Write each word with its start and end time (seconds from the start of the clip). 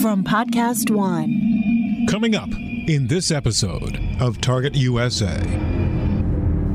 from 0.00 0.22
Podcast 0.22 0.90
One. 0.90 2.06
Coming 2.08 2.36
up 2.36 2.50
in 2.52 3.08
this 3.08 3.32
episode 3.32 4.00
of 4.20 4.40
Target 4.40 4.76
USA. 4.76 5.40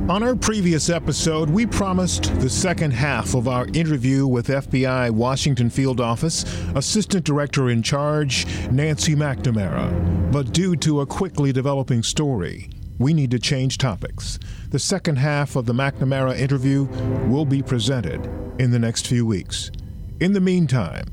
On 0.10 0.22
our 0.22 0.36
previous 0.36 0.90
episode, 0.90 1.50
we 1.50 1.66
promised 1.66 2.38
the 2.42 2.50
second 2.50 2.92
half 2.92 3.34
of 3.34 3.48
our 3.48 3.66
interview 3.68 4.28
with 4.28 4.48
FBI 4.48 5.12
Washington 5.12 5.70
Field 5.70 6.02
Office 6.02 6.44
Assistant 6.76 7.24
Director 7.24 7.70
in 7.70 7.82
Charge, 7.82 8.46
Nancy 8.70 9.16
McNamara. 9.16 10.30
But 10.30 10.52
due 10.52 10.76
to 10.78 11.00
a 11.00 11.05
quickly 11.05 11.54
developing 11.54 12.04
story, 12.04 12.70
we 13.00 13.14
need 13.14 13.32
to 13.32 13.40
change 13.40 13.78
topics. 13.78 14.38
The 14.71 14.80
second 14.80 15.16
half 15.16 15.55
of 15.55 15.66
the 15.66 15.74
McNamara 15.74 16.38
interview 16.38 16.84
will 17.30 17.46
be 17.46 17.62
presented 17.62 18.30
in 18.60 18.71
the 18.71 18.80
next 18.80 19.08
few 19.08 19.26
weeks. 19.26 19.71
In 20.20 20.34
the 20.34 20.42
meantime, 20.42 21.05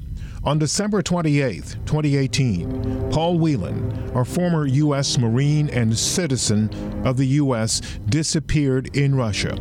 on 0.43 0.59
December 0.59 1.03
28, 1.03 1.77
2018, 1.85 3.11
Paul 3.11 3.39
Whelan, 3.39 4.11
a 4.15 4.25
former 4.25 4.67
U.S. 4.67 5.19
Marine 5.19 5.69
and 5.69 5.97
citizen 5.97 6.71
of 7.07 7.19
the 7.19 7.27
U.S., 7.27 7.81
disappeared 8.09 8.97
in 8.97 9.15
Russia. 9.15 9.59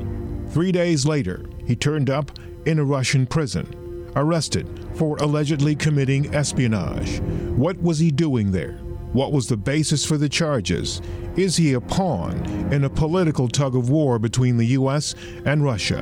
Three 0.49 0.71
days 0.71 1.05
later, 1.05 1.45
he 1.65 1.75
turned 1.75 2.09
up 2.09 2.31
in 2.65 2.79
a 2.79 2.83
Russian 2.83 3.25
prison, 3.25 4.09
arrested 4.15 4.87
for 4.93 5.17
allegedly 5.17 5.75
committing 5.75 6.33
espionage. 6.33 7.19
What 7.57 7.81
was 7.81 7.99
he 7.99 8.09
doing 8.09 8.51
there? 8.51 8.77
What 9.11 9.33
was 9.33 9.47
the 9.47 9.57
basis 9.57 10.05
for 10.05 10.17
the 10.17 10.29
charges? 10.29 11.01
Is 11.35 11.57
he 11.57 11.73
a 11.73 11.81
pawn 11.81 12.35
in 12.71 12.85
a 12.85 12.89
political 12.89 13.49
tug 13.49 13.75
of 13.75 13.89
war 13.89 14.17
between 14.17 14.55
the 14.55 14.67
U.S. 14.67 15.13
and 15.45 15.63
Russia? 15.63 16.01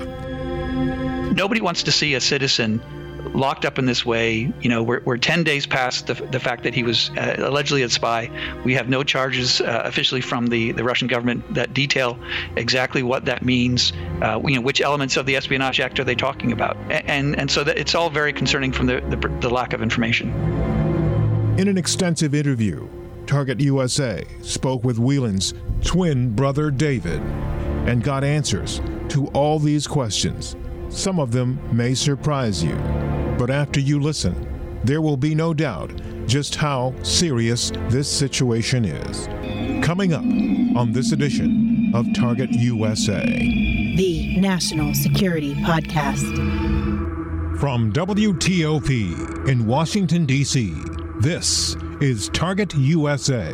Nobody 1.35 1.62
wants 1.62 1.84
to 1.84 1.91
see 1.91 2.13
a 2.13 2.21
citizen 2.21 2.82
locked 3.30 3.66
up 3.66 3.80
in 3.80 3.86
this 3.86 4.05
way. 4.05 4.52
You 4.62 4.70
know, 4.70 4.84
we're, 4.84 5.02
we're 5.05 5.17
10 5.17 5.44
days 5.44 5.66
past 5.66 6.08
the, 6.08 6.13
the 6.13 6.40
fact 6.40 6.63
that 6.63 6.73
he 6.73 6.84
was 6.84 7.09
uh, 7.12 7.35
allegedly 7.40 7.84
a 7.84 7.90
spy. 7.90 8.30
We 8.63 8.74
have 8.76 8.90
no 8.90 9.04
charges 9.04 9.62
uh, 9.62 9.82
officially 9.85 10.21
from 10.21 10.48
the, 10.48 10.71
the 10.71 10.84
Russian 10.84 11.07
government 11.07 11.54
that 11.54 11.74
detail 11.74 12.20
exactly 12.55 13.04
what 13.04 13.26
that 13.26 13.43
means. 13.43 13.93
Uh, 14.21 14.41
you 14.46 14.55
know, 14.55 14.62
which 14.62 14.82
elements 14.82 15.18
of 15.18 15.26
the 15.26 15.35
Espionage 15.35 15.79
Act 15.79 15.99
are 15.99 16.04
they 16.04 16.16
talking 16.16 16.51
about? 16.51 16.77
And, 16.90 17.38
and 17.38 17.49
so 17.49 17.63
that 17.63 17.77
it's 17.77 17.96
all 17.96 18.10
very 18.10 18.34
concerning 18.34 18.71
from 18.71 18.88
the, 18.88 19.01
the, 19.10 19.16
the 19.41 19.49
lack 19.49 19.73
of 19.73 19.82
information. 19.82 20.29
In 21.57 21.68
an 21.68 21.77
extensive 21.77 22.35
interview, 22.35 22.88
Target 23.26 23.60
USA 23.60 24.23
spoke 24.41 24.84
with 24.84 24.99
Whelan's 24.99 25.54
twin 25.84 26.34
brother 26.34 26.71
David 26.71 27.21
and 27.88 28.04
got 28.04 28.23
answers 28.23 28.82
to 29.10 29.27
all 29.27 29.60
these 29.60 29.88
questions. 29.88 30.55
Some 30.90 31.20
of 31.20 31.32
them 31.32 31.60
may 31.76 31.94
surprise 31.94 32.63
you. 32.63 32.76
But 33.38 33.49
after 33.52 33.80
you 33.80 33.99
listen, 33.99 34.80
there 34.84 35.02
will 35.02 35.18
be 35.18 35.35
no 35.35 35.54
doubt 35.54 35.91
just 36.26 36.55
how 36.55 36.96
serious 37.04 37.71
this 37.90 38.12
situation 38.12 38.84
is. 38.84 39.27
Coming 39.85 40.13
up 40.13 40.24
on 40.77 40.91
this 40.91 41.12
edition 41.12 41.91
of 41.94 42.12
Target 42.13 42.52
USA, 42.52 43.24
the 43.96 44.38
National 44.40 44.94
Security 44.94 45.54
Podcast. 45.55 46.26
From 47.60 47.91
WTOP 47.94 49.48
in 49.48 49.66
Washington, 49.66 50.26
D.C., 50.26 50.74
this 51.20 51.76
is 52.01 52.29
Target 52.29 52.76
USA. 52.76 53.54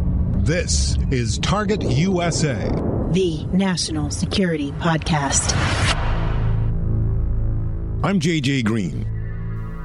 This 0.43 0.97
is 1.11 1.37
Target 1.37 1.83
USA, 1.83 2.67
the 3.11 3.45
National 3.53 4.09
Security 4.09 4.71
Podcast. 4.71 5.55
I'm 8.03 8.19
JJ 8.19 8.65
Green. 8.65 9.05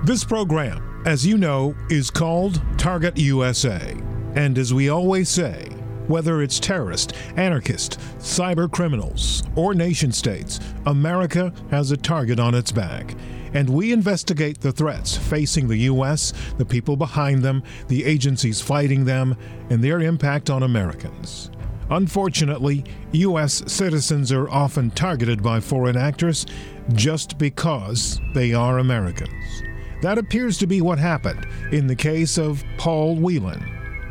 This 0.06 0.24
program, 0.24 1.02
as 1.04 1.26
you 1.26 1.36
know, 1.36 1.74
is 1.90 2.10
called 2.10 2.62
Target 2.78 3.18
USA. 3.18 3.94
And 4.34 4.56
as 4.56 4.72
we 4.72 4.88
always 4.88 5.28
say, 5.28 5.68
whether 6.06 6.40
it's 6.40 6.58
terrorist, 6.58 7.12
anarchist, 7.36 8.00
cyber 8.18 8.72
criminals, 8.72 9.42
or 9.56 9.74
nation 9.74 10.10
states, 10.10 10.58
America 10.86 11.52
has 11.70 11.90
a 11.90 11.98
target 11.98 12.40
on 12.40 12.54
its 12.54 12.72
back 12.72 13.14
and 13.56 13.70
we 13.70 13.90
investigate 13.90 14.60
the 14.60 14.70
threats 14.70 15.16
facing 15.16 15.66
the 15.66 15.78
U.S., 15.78 16.34
the 16.58 16.64
people 16.66 16.94
behind 16.94 17.42
them, 17.42 17.62
the 17.88 18.04
agencies 18.04 18.60
fighting 18.60 19.06
them, 19.06 19.34
and 19.70 19.82
their 19.82 20.02
impact 20.02 20.50
on 20.50 20.62
Americans. 20.62 21.50
Unfortunately, 21.88 22.84
U.S. 23.12 23.62
citizens 23.66 24.30
are 24.30 24.50
often 24.50 24.90
targeted 24.90 25.42
by 25.42 25.58
foreign 25.60 25.96
actors 25.96 26.44
just 26.92 27.38
because 27.38 28.20
they 28.34 28.52
are 28.52 28.78
Americans. 28.78 29.62
That 30.02 30.18
appears 30.18 30.58
to 30.58 30.66
be 30.66 30.82
what 30.82 30.98
happened 30.98 31.46
in 31.72 31.86
the 31.86 31.96
case 31.96 32.36
of 32.36 32.62
Paul 32.76 33.16
Whelan. 33.16 33.64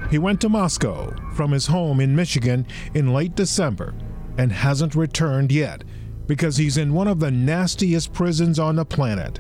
He 0.10 0.18
went 0.18 0.42
to 0.42 0.50
Moscow 0.50 1.14
from 1.36 1.52
his 1.52 1.68
home 1.68 2.00
in 2.00 2.16
Michigan 2.16 2.66
in 2.96 3.14
late 3.14 3.36
December 3.36 3.94
and 4.40 4.52
hasn't 4.52 4.96
returned 4.96 5.52
yet 5.52 5.84
because 6.28 6.58
he's 6.58 6.78
in 6.78 6.94
one 6.94 7.08
of 7.08 7.20
the 7.20 7.32
nastiest 7.32 8.14
prisons 8.14 8.60
on 8.60 8.76
the 8.76 8.86
planet, 8.86 9.40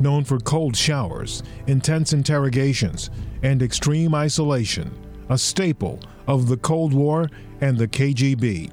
known 0.00 0.24
for 0.24 0.38
cold 0.38 0.76
showers, 0.76 1.42
intense 1.66 2.12
interrogations, 2.12 3.10
and 3.42 3.62
extreme 3.62 4.14
isolation, 4.14 4.90
a 5.28 5.38
staple 5.38 6.00
of 6.26 6.48
the 6.48 6.56
Cold 6.56 6.92
War 6.92 7.28
and 7.60 7.78
the 7.78 7.88
KGB. 7.88 8.70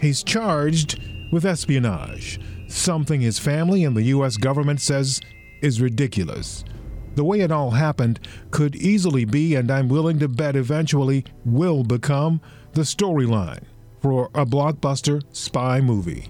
He's 0.00 0.22
charged 0.22 1.00
with 1.32 1.44
espionage, 1.44 2.40
something 2.68 3.20
his 3.20 3.38
family 3.38 3.84
and 3.84 3.96
the 3.96 4.04
U.S. 4.04 4.36
government 4.36 4.80
says 4.80 5.20
is 5.62 5.80
ridiculous. 5.80 6.64
The 7.14 7.24
way 7.24 7.40
it 7.40 7.52
all 7.52 7.70
happened 7.70 8.20
could 8.50 8.74
easily 8.76 9.24
be, 9.24 9.54
and 9.54 9.70
I'm 9.70 9.88
willing 9.88 10.18
to 10.20 10.28
bet 10.28 10.56
eventually 10.56 11.24
will 11.44 11.84
become, 11.84 12.40
the 12.72 12.82
storyline 12.82 13.64
for 14.00 14.30
a 14.34 14.46
blockbuster 14.46 15.22
spy 15.30 15.80
movie. 15.80 16.28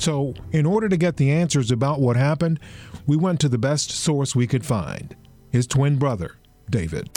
So, 0.00 0.32
in 0.50 0.64
order 0.64 0.88
to 0.88 0.96
get 0.96 1.18
the 1.18 1.30
answers 1.30 1.70
about 1.70 2.00
what 2.00 2.16
happened, 2.16 2.58
we 3.06 3.18
went 3.18 3.38
to 3.40 3.50
the 3.50 3.58
best 3.58 3.90
source 3.90 4.34
we 4.34 4.46
could 4.46 4.64
find 4.64 5.14
his 5.50 5.66
twin 5.66 5.98
brother, 5.98 6.38
David. 6.70 7.12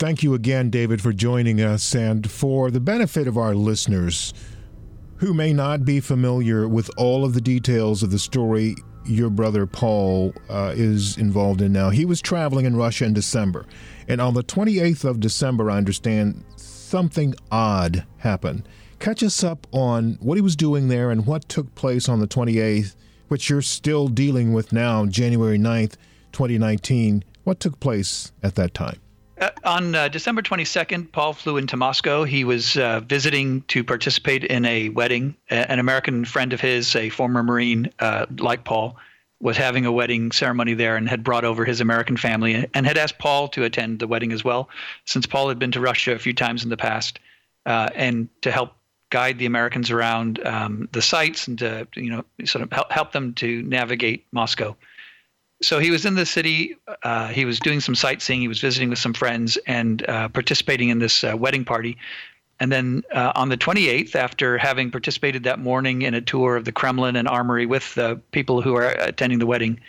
Thank 0.00 0.22
you 0.22 0.32
again, 0.32 0.70
David, 0.70 1.02
for 1.02 1.12
joining 1.12 1.60
us. 1.60 1.94
And 1.94 2.30
for 2.30 2.70
the 2.70 2.80
benefit 2.80 3.28
of 3.28 3.36
our 3.36 3.54
listeners 3.54 4.32
who 5.16 5.34
may 5.34 5.52
not 5.52 5.84
be 5.84 6.00
familiar 6.00 6.66
with 6.66 6.90
all 6.96 7.26
of 7.26 7.34
the 7.34 7.42
details 7.42 8.02
of 8.02 8.10
the 8.10 8.18
story 8.18 8.74
your 9.04 9.28
brother 9.28 9.66
Paul 9.66 10.32
uh, 10.48 10.72
is 10.74 11.18
involved 11.18 11.60
in 11.60 11.74
now, 11.74 11.90
he 11.90 12.06
was 12.06 12.22
traveling 12.22 12.64
in 12.64 12.74
Russia 12.74 13.04
in 13.04 13.12
December. 13.12 13.66
And 14.08 14.18
on 14.22 14.32
the 14.32 14.42
28th 14.42 15.04
of 15.04 15.20
December, 15.20 15.70
I 15.70 15.76
understand 15.76 16.42
something 16.56 17.34
odd 17.50 18.06
happened 18.16 18.66
catch 18.98 19.22
us 19.22 19.42
up 19.44 19.66
on 19.72 20.18
what 20.20 20.36
he 20.36 20.40
was 20.40 20.56
doing 20.56 20.88
there 20.88 21.10
and 21.10 21.26
what 21.26 21.48
took 21.48 21.74
place 21.74 22.08
on 22.08 22.20
the 22.20 22.28
28th, 22.28 22.94
which 23.28 23.48
you're 23.48 23.62
still 23.62 24.08
dealing 24.08 24.52
with 24.52 24.72
now, 24.72 25.06
January 25.06 25.58
9th, 25.58 25.96
2019. 26.32 27.24
What 27.44 27.60
took 27.60 27.80
place 27.80 28.32
at 28.42 28.54
that 28.56 28.74
time? 28.74 28.98
Uh, 29.40 29.50
on 29.64 29.94
uh, 29.94 30.08
December 30.08 30.42
22nd, 30.42 31.12
Paul 31.12 31.32
flew 31.32 31.58
into 31.58 31.76
Moscow. 31.76 32.24
He 32.24 32.42
was 32.42 32.76
uh, 32.76 33.00
visiting 33.00 33.62
to 33.68 33.84
participate 33.84 34.44
in 34.44 34.64
a 34.64 34.88
wedding. 34.88 35.36
an 35.48 35.78
American 35.78 36.24
friend 36.24 36.52
of 36.52 36.60
his, 36.60 36.96
a 36.96 37.08
former 37.08 37.42
Marine 37.42 37.92
uh, 38.00 38.26
like 38.38 38.64
Paul, 38.64 38.96
was 39.40 39.56
having 39.56 39.86
a 39.86 39.92
wedding 39.92 40.32
ceremony 40.32 40.74
there 40.74 40.96
and 40.96 41.08
had 41.08 41.22
brought 41.22 41.44
over 41.44 41.64
his 41.64 41.80
American 41.80 42.16
family 42.16 42.68
and 42.74 42.84
had 42.84 42.98
asked 42.98 43.18
Paul 43.18 43.46
to 43.48 43.62
attend 43.62 44.00
the 44.00 44.08
wedding 44.08 44.32
as 44.32 44.42
well, 44.42 44.68
since 45.04 45.26
Paul 45.26 45.48
had 45.48 45.60
been 45.60 45.70
to 45.72 45.80
Russia 45.80 46.12
a 46.12 46.18
few 46.18 46.34
times 46.34 46.64
in 46.64 46.70
the 46.70 46.76
past 46.76 47.20
uh, 47.64 47.90
and 47.94 48.28
to 48.42 48.50
help 48.50 48.72
guide 49.10 49.38
the 49.38 49.46
Americans 49.46 49.90
around 49.90 50.44
um, 50.46 50.88
the 50.92 51.02
sites 51.02 51.48
and 51.48 51.58
to 51.58 51.86
you 51.94 52.10
know 52.10 52.24
sort 52.44 52.62
of 52.62 52.72
help, 52.72 52.90
help 52.90 53.12
them 53.12 53.34
to 53.34 53.62
navigate 53.62 54.26
Moscow. 54.32 54.76
So 55.60 55.80
he 55.80 55.90
was 55.90 56.06
in 56.06 56.14
the 56.14 56.26
city. 56.26 56.76
Uh, 57.02 57.28
he 57.28 57.44
was 57.44 57.58
doing 57.58 57.80
some 57.80 57.94
sightseeing. 57.94 58.40
He 58.40 58.48
was 58.48 58.60
visiting 58.60 58.90
with 58.90 58.98
some 58.98 59.12
friends 59.12 59.58
and 59.66 60.08
uh, 60.08 60.28
participating 60.28 60.88
in 60.88 61.00
this 61.00 61.24
uh, 61.24 61.36
wedding 61.36 61.64
party. 61.64 61.96
And 62.60 62.70
then 62.72 63.02
uh, 63.12 63.32
on 63.34 63.48
the 63.48 63.56
28th, 63.56 64.14
after 64.14 64.58
having 64.58 64.90
participated 64.90 65.44
that 65.44 65.58
morning 65.58 66.02
in 66.02 66.14
a 66.14 66.20
tour 66.20 66.56
of 66.56 66.64
the 66.64 66.72
Kremlin 66.72 67.16
and 67.16 67.28
Armory 67.28 67.66
with 67.66 67.94
the 67.94 68.20
people 68.32 68.62
who 68.62 68.76
are 68.76 68.88
attending 68.88 69.38
the 69.38 69.46
wedding, 69.46 69.80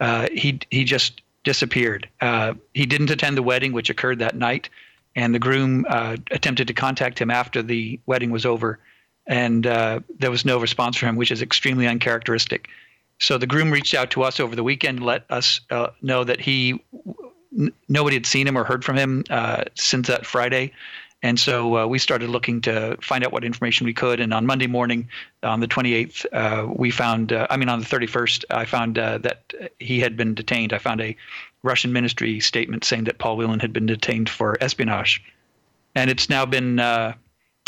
uh, 0.00 0.28
he 0.32 0.58
he 0.70 0.84
just 0.84 1.22
disappeared. 1.44 2.08
Uh, 2.20 2.54
he 2.72 2.86
didn't 2.86 3.10
attend 3.10 3.36
the 3.36 3.42
wedding, 3.42 3.72
which 3.72 3.90
occurred 3.90 4.18
that 4.18 4.34
night. 4.34 4.68
And 5.16 5.34
the 5.34 5.38
groom 5.38 5.86
uh, 5.88 6.16
attempted 6.30 6.68
to 6.68 6.74
contact 6.74 7.18
him 7.18 7.30
after 7.30 7.62
the 7.62 8.00
wedding 8.06 8.30
was 8.30 8.44
over, 8.44 8.78
and 9.26 9.66
uh, 9.66 10.00
there 10.18 10.30
was 10.30 10.44
no 10.44 10.58
response 10.58 10.96
from 10.96 11.10
him, 11.10 11.16
which 11.16 11.30
is 11.30 11.42
extremely 11.42 11.86
uncharacteristic. 11.86 12.68
So 13.18 13.38
the 13.38 13.46
groom 13.46 13.70
reached 13.70 13.94
out 13.94 14.10
to 14.12 14.22
us 14.22 14.40
over 14.40 14.56
the 14.56 14.64
weekend, 14.64 15.02
let 15.02 15.24
us 15.30 15.60
uh, 15.70 15.88
know 16.02 16.24
that 16.24 16.40
he 16.40 16.82
n- 17.56 17.72
nobody 17.88 18.16
had 18.16 18.26
seen 18.26 18.46
him 18.46 18.58
or 18.58 18.64
heard 18.64 18.84
from 18.84 18.96
him 18.96 19.24
uh, 19.30 19.64
since 19.74 20.08
that 20.08 20.26
Friday. 20.26 20.72
And 21.22 21.40
so 21.40 21.78
uh, 21.78 21.86
we 21.86 21.98
started 21.98 22.28
looking 22.28 22.60
to 22.62 22.98
find 23.00 23.24
out 23.24 23.32
what 23.32 23.44
information 23.44 23.86
we 23.86 23.94
could. 23.94 24.20
And 24.20 24.34
on 24.34 24.44
Monday 24.44 24.66
morning, 24.66 25.08
on 25.42 25.60
the 25.60 25.68
28th, 25.68 26.26
uh, 26.32 26.70
we 26.70 26.90
found, 26.90 27.32
I 27.32 27.56
mean, 27.56 27.70
on 27.70 27.80
the 27.80 27.86
31st, 27.86 28.44
I 28.50 28.66
found 28.66 28.96
that 28.96 29.54
he 29.78 30.00
had 30.00 30.18
been 30.18 30.34
detained. 30.34 30.74
I 30.74 30.78
found 30.78 31.00
a 31.00 31.16
Russian 31.64 31.92
ministry 31.92 32.38
statement 32.40 32.84
saying 32.84 33.04
that 33.04 33.18
Paul 33.18 33.36
Whelan 33.36 33.60
had 33.60 33.72
been 33.72 33.86
detained 33.86 34.28
for 34.28 34.56
espionage. 34.62 35.24
And 35.96 36.10
it's 36.10 36.28
now 36.28 36.44
been, 36.44 36.78
uh, 36.78 37.14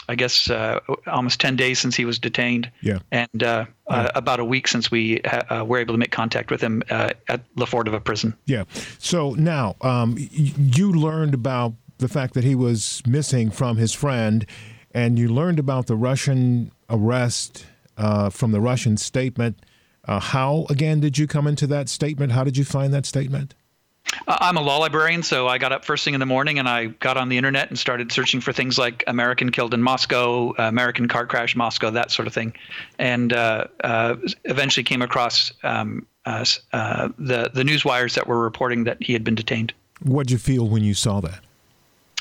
I 0.09 0.15
guess, 0.15 0.51
uh, 0.51 0.81
almost 1.07 1.41
10 1.41 1.57
days 1.57 1.79
since 1.79 1.97
he 1.97 2.05
was 2.05 2.19
detained. 2.19 2.71
Yeah. 2.83 2.99
And 3.11 3.29
yeah. 3.35 3.67
about 3.89 4.39
a 4.39 4.45
week 4.45 4.69
since 4.69 4.91
we 4.91 5.21
ha- 5.25 5.65
were 5.65 5.79
able 5.79 5.95
to 5.95 5.99
make 5.99 6.13
contact 6.13 6.51
with 6.51 6.61
him 6.61 6.83
at 6.89 7.25
Lefortovo 7.57 8.03
prison. 8.05 8.37
Yeah. 8.45 8.65
So 8.99 9.35
now 9.35 9.77
um, 9.81 10.17
you 10.31 10.93
learned 10.93 11.35
about 11.35 11.73
the 11.99 12.09
fact 12.09 12.35
that 12.35 12.45
he 12.45 12.55
was 12.55 13.03
missing 13.07 13.51
from 13.51 13.79
his 13.79 13.93
friend, 13.93 14.45
and 14.93 15.19
you 15.19 15.29
learned 15.29 15.59
about 15.59 15.87
the 15.87 15.97
Russian 15.97 16.71
arrest 16.91 17.65
uh, 17.97 18.31
from 18.31 18.53
the 18.53 18.61
Russian 18.61 18.97
statement. 18.97 19.59
Uh, 20.05 20.21
how, 20.21 20.67
again, 20.71 21.01
did 21.01 21.19
you 21.19 21.27
come 21.27 21.47
into 21.47 21.67
that 21.67 21.89
statement? 21.89 22.33
How 22.33 22.45
did 22.45 22.57
you 22.57 22.65
find 22.65 22.93
that 22.93 23.07
statement? 23.07 23.55
I'm 24.29 24.57
a 24.57 24.61
law 24.61 24.79
librarian, 24.79 25.23
so 25.23 25.49
I 25.49 25.59
got 25.59 25.73
up 25.73 25.85
first 25.85 26.05
thing 26.05 26.15
in 26.15 26.21
the 26.21 26.27
morning 26.27 26.59
and 26.59 26.69
I 26.69 26.87
got 26.87 27.17
on 27.17 27.29
the 27.29 27.37
internet 27.37 27.69
and 27.69 27.79
started 27.79 28.11
searching 28.13 28.41
for 28.41 28.53
things 28.53 28.79
like 28.79 29.05
American 29.07 29.51
killed 29.51 29.75
in 29.75 29.83
Moscow, 29.83 30.53
American 30.59 31.09
car 31.09 31.27
crash 31.27 31.57
Moscow, 31.57 31.91
that 31.91 32.11
sort 32.11 32.27
of 32.27 32.35
thing, 32.35 32.55
and 32.99 33.33
uh, 33.33 33.67
uh, 33.83 34.17
eventually 34.45 34.85
came 34.85 35.03
across 35.03 35.53
um, 35.63 36.07
uh, 36.25 36.45
the 37.19 37.51
the 37.53 37.65
news 37.65 37.85
wires 37.85 38.15
that 38.15 38.27
were 38.27 38.41
reporting 38.41 38.85
that 38.85 39.03
he 39.03 39.13
had 39.13 39.25
been 39.25 39.35
detained. 39.35 39.73
What 40.03 40.27
did 40.27 40.33
you 40.33 40.39
feel 40.39 40.69
when 40.69 40.85
you 40.85 40.95
saw 40.95 41.21
that? 41.21 41.41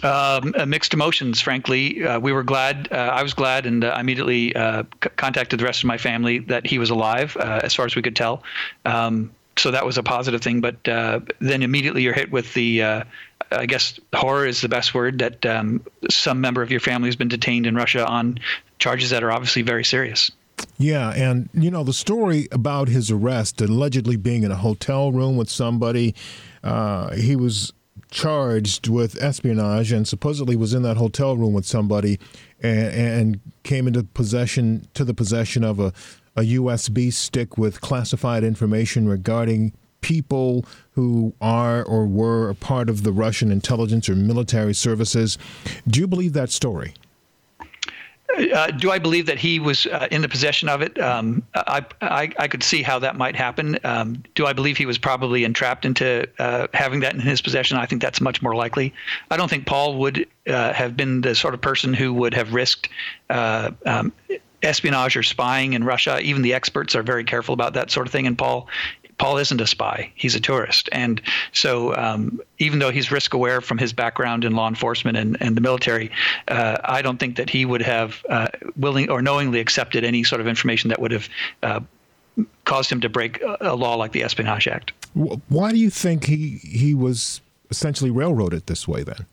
Um, 0.04 0.54
uh, 0.58 0.66
mixed 0.66 0.94
emotions, 0.94 1.42
frankly. 1.42 2.04
Uh, 2.04 2.20
we 2.20 2.32
were 2.34 2.44
glad. 2.44 2.90
Uh, 2.92 2.96
I 2.96 3.24
was 3.24 3.34
glad, 3.34 3.66
and 3.66 3.84
I 3.84 4.00
immediately 4.00 4.50
c- 4.50 5.10
contacted 5.16 5.60
the 5.60 5.66
rest 5.66 5.80
of 5.84 5.88
my 5.88 5.98
family 5.98 6.40
that 6.40 6.68
he 6.68 6.78
was 6.78 6.90
alive, 6.90 7.36
as 7.38 7.74
far 7.74 7.86
as 7.86 7.96
we 7.96 8.02
could 8.02 8.16
tell. 8.16 8.44
Um, 8.86 9.32
so 9.58 9.72
that 9.72 9.86
was 9.86 9.98
a 9.98 10.04
positive 10.04 10.42
thing. 10.42 10.62
But 10.62 10.84
then 10.84 11.64
immediately 11.64 12.04
you're 12.04 12.14
hit 12.14 12.32
with 12.32 12.54
the, 12.54 13.04
I 13.52 13.66
guess, 13.68 14.00
horror 14.14 14.46
is 14.46 14.62
the 14.62 14.70
best 14.70 14.94
word 14.94 15.20
that 15.20 15.46
um, 15.46 15.84
some 16.10 16.42
member 16.42 16.62
of 16.62 16.72
your 16.72 16.80
family 16.80 17.08
has 17.08 17.16
been 17.16 17.28
detained 17.28 17.66
in 17.66 17.76
Russia 17.76 18.06
on 18.06 18.40
charges 18.80 19.12
that 19.12 19.24
are 19.24 19.32
obviously 19.32 19.62
very 19.62 19.84
serious. 19.84 20.32
Yeah, 20.78 21.12
and 21.12 21.50
you 21.54 21.72
know 21.72 21.84
the 21.84 21.94
story 21.94 22.48
about 22.52 22.88
his 22.88 23.12
arrest, 23.12 23.62
allegedly 23.62 24.18
being 24.18 24.44
in 24.44 24.52
a 24.52 24.56
hotel 24.56 25.12
room 25.12 25.38
with 25.38 25.50
somebody. 25.50 26.16
Uh, 26.64 27.14
he 27.14 27.36
was 27.36 27.74
charged 28.12 28.88
with 28.88 29.22
espionage 29.22 29.92
and 29.92 30.08
supposedly 30.08 30.56
was 30.56 30.74
in 30.74 30.84
that 30.84 30.98
hotel 30.98 31.36
room 31.36 31.54
with 31.54 31.66
somebody 31.66 32.20
and, 32.62 32.94
and 32.94 33.40
came 33.64 33.88
into 33.88 34.04
possession 34.04 34.88
to 34.94 35.04
the 35.04 35.14
possession 35.14 35.64
of 35.64 35.80
a, 35.80 35.92
a 36.36 36.42
USB 36.42 37.12
stick 37.12 37.58
with 37.58 37.82
classified 37.82 38.44
information 38.44 39.08
regarding 39.08 39.74
people 40.02 40.66
who 40.92 41.34
are 41.42 41.84
or 41.84 42.06
were 42.06 42.50
a 42.50 42.56
part 42.56 42.90
of 42.90 43.04
the 43.04 43.12
Russian 43.12 43.52
intelligence 43.52 44.08
or 44.08 44.16
military 44.16 44.74
services. 44.74 45.38
Do 45.88 46.00
you 46.00 46.08
believe 46.08 46.34
that 46.34 46.52
story? 46.52 46.94
Uh, 48.54 48.68
do 48.72 48.92
I 48.92 49.00
believe 49.00 49.28
that 49.28 49.40
he 49.40 49.60
was 49.60 49.86
uh, 49.86 50.08
in 50.12 50.22
the 50.22 50.28
possession 50.28 50.68
of 50.68 50.82
it? 50.82 51.00
Um, 51.00 51.42
I, 51.54 51.86
I, 52.02 52.32
I 52.38 52.48
could 52.48 52.64
see 52.64 52.82
how 52.82 53.00
that 53.00 53.16
might 53.16 53.36
happen. 53.36 53.78
Um, 53.84 54.24
do 54.36 54.46
I 54.46 54.54
believe 54.54 54.78
he 54.78 54.86
was 54.86 54.98
probably 54.98 55.44
entrapped 55.44 55.86
into 55.86 56.28
uh, 56.38 56.68
having 56.74 57.00
that 57.00 57.14
in 57.14 57.22
his 57.22 57.42
possession? 57.42 57.78
I 57.78 57.86
think 57.86 58.02
that's 58.02 58.20
much 58.20 58.42
more 58.42 58.56
likely. 58.56 58.94
I 59.32 59.38
don't 59.38 59.50
think 59.50 59.66
Paul 59.66 59.98
would 60.00 60.28
uh, 60.48 60.74
have 60.74 60.98
been 60.98 61.22
the 61.22 61.34
sort 61.34 61.54
of 61.54 61.62
person 61.62 61.94
who 61.94 62.14
would 62.14 62.34
have 62.34 62.54
risked 62.54 62.90
uh, 63.30 63.72
um, 63.86 64.12
espionage 64.66 65.16
or 65.16 65.24
spying 65.24 65.74
in 65.74 65.84
Russia. 65.84 66.20
Even 66.22 66.42
the 66.42 66.54
experts 66.54 66.96
are 66.96 67.04
very 67.04 67.24
careful 67.24 67.54
about 67.54 67.74
that 67.74 67.92
sort 67.92 68.08
of 68.08 68.12
thing. 68.12 68.28
And 68.28 68.38
Paul 68.38 68.68
Paul 69.18 69.38
isn't 69.38 69.62
a 69.62 69.68
spy; 69.68 70.12
he's 70.16 70.36
a 70.36 70.42
tourist, 70.42 70.90
and 70.92 71.22
so 71.54 71.96
um, 71.96 72.42
even 72.60 72.80
though 72.80 72.92
he's 72.92 73.12
risk 73.12 73.34
aware 73.34 73.62
from 73.62 73.78
his 73.78 73.94
background 73.94 74.44
in 74.44 74.56
law 74.56 74.68
enforcement 74.68 75.18
and, 75.18 75.38
and 75.40 75.56
the 75.56 75.62
military, 75.62 76.12
uh, 76.50 76.78
I 76.84 77.02
don't 77.02 77.18
think 77.18 77.38
that 77.38 77.50
he 77.50 77.66
would 77.66 77.82
have 77.82 78.26
uh, 78.30 78.48
willing 78.76 79.10
or 79.10 79.22
knowingly 79.22 79.62
accepted 79.62 80.04
any 80.04 80.24
sort 80.26 80.42
of 80.42 80.48
information 80.48 80.90
that 80.90 81.00
would 81.00 81.12
have 81.12 81.30
uh, 81.64 81.80
caused 82.66 82.92
him 82.92 83.00
to 83.02 83.10
break 83.10 83.42
a 83.62 83.76
law 83.76 83.96
like 83.96 84.12
the 84.12 84.24
Espionage 84.24 84.68
Act. 84.68 84.92
Why 85.14 85.72
do 85.72 85.78
you 85.78 85.90
think 85.90 86.26
he 86.26 86.60
he 86.62 86.94
was 86.94 87.40
essentially 87.70 88.12
railroaded 88.12 88.68
this 88.68 88.86
way 88.86 89.04
then? 89.04 89.26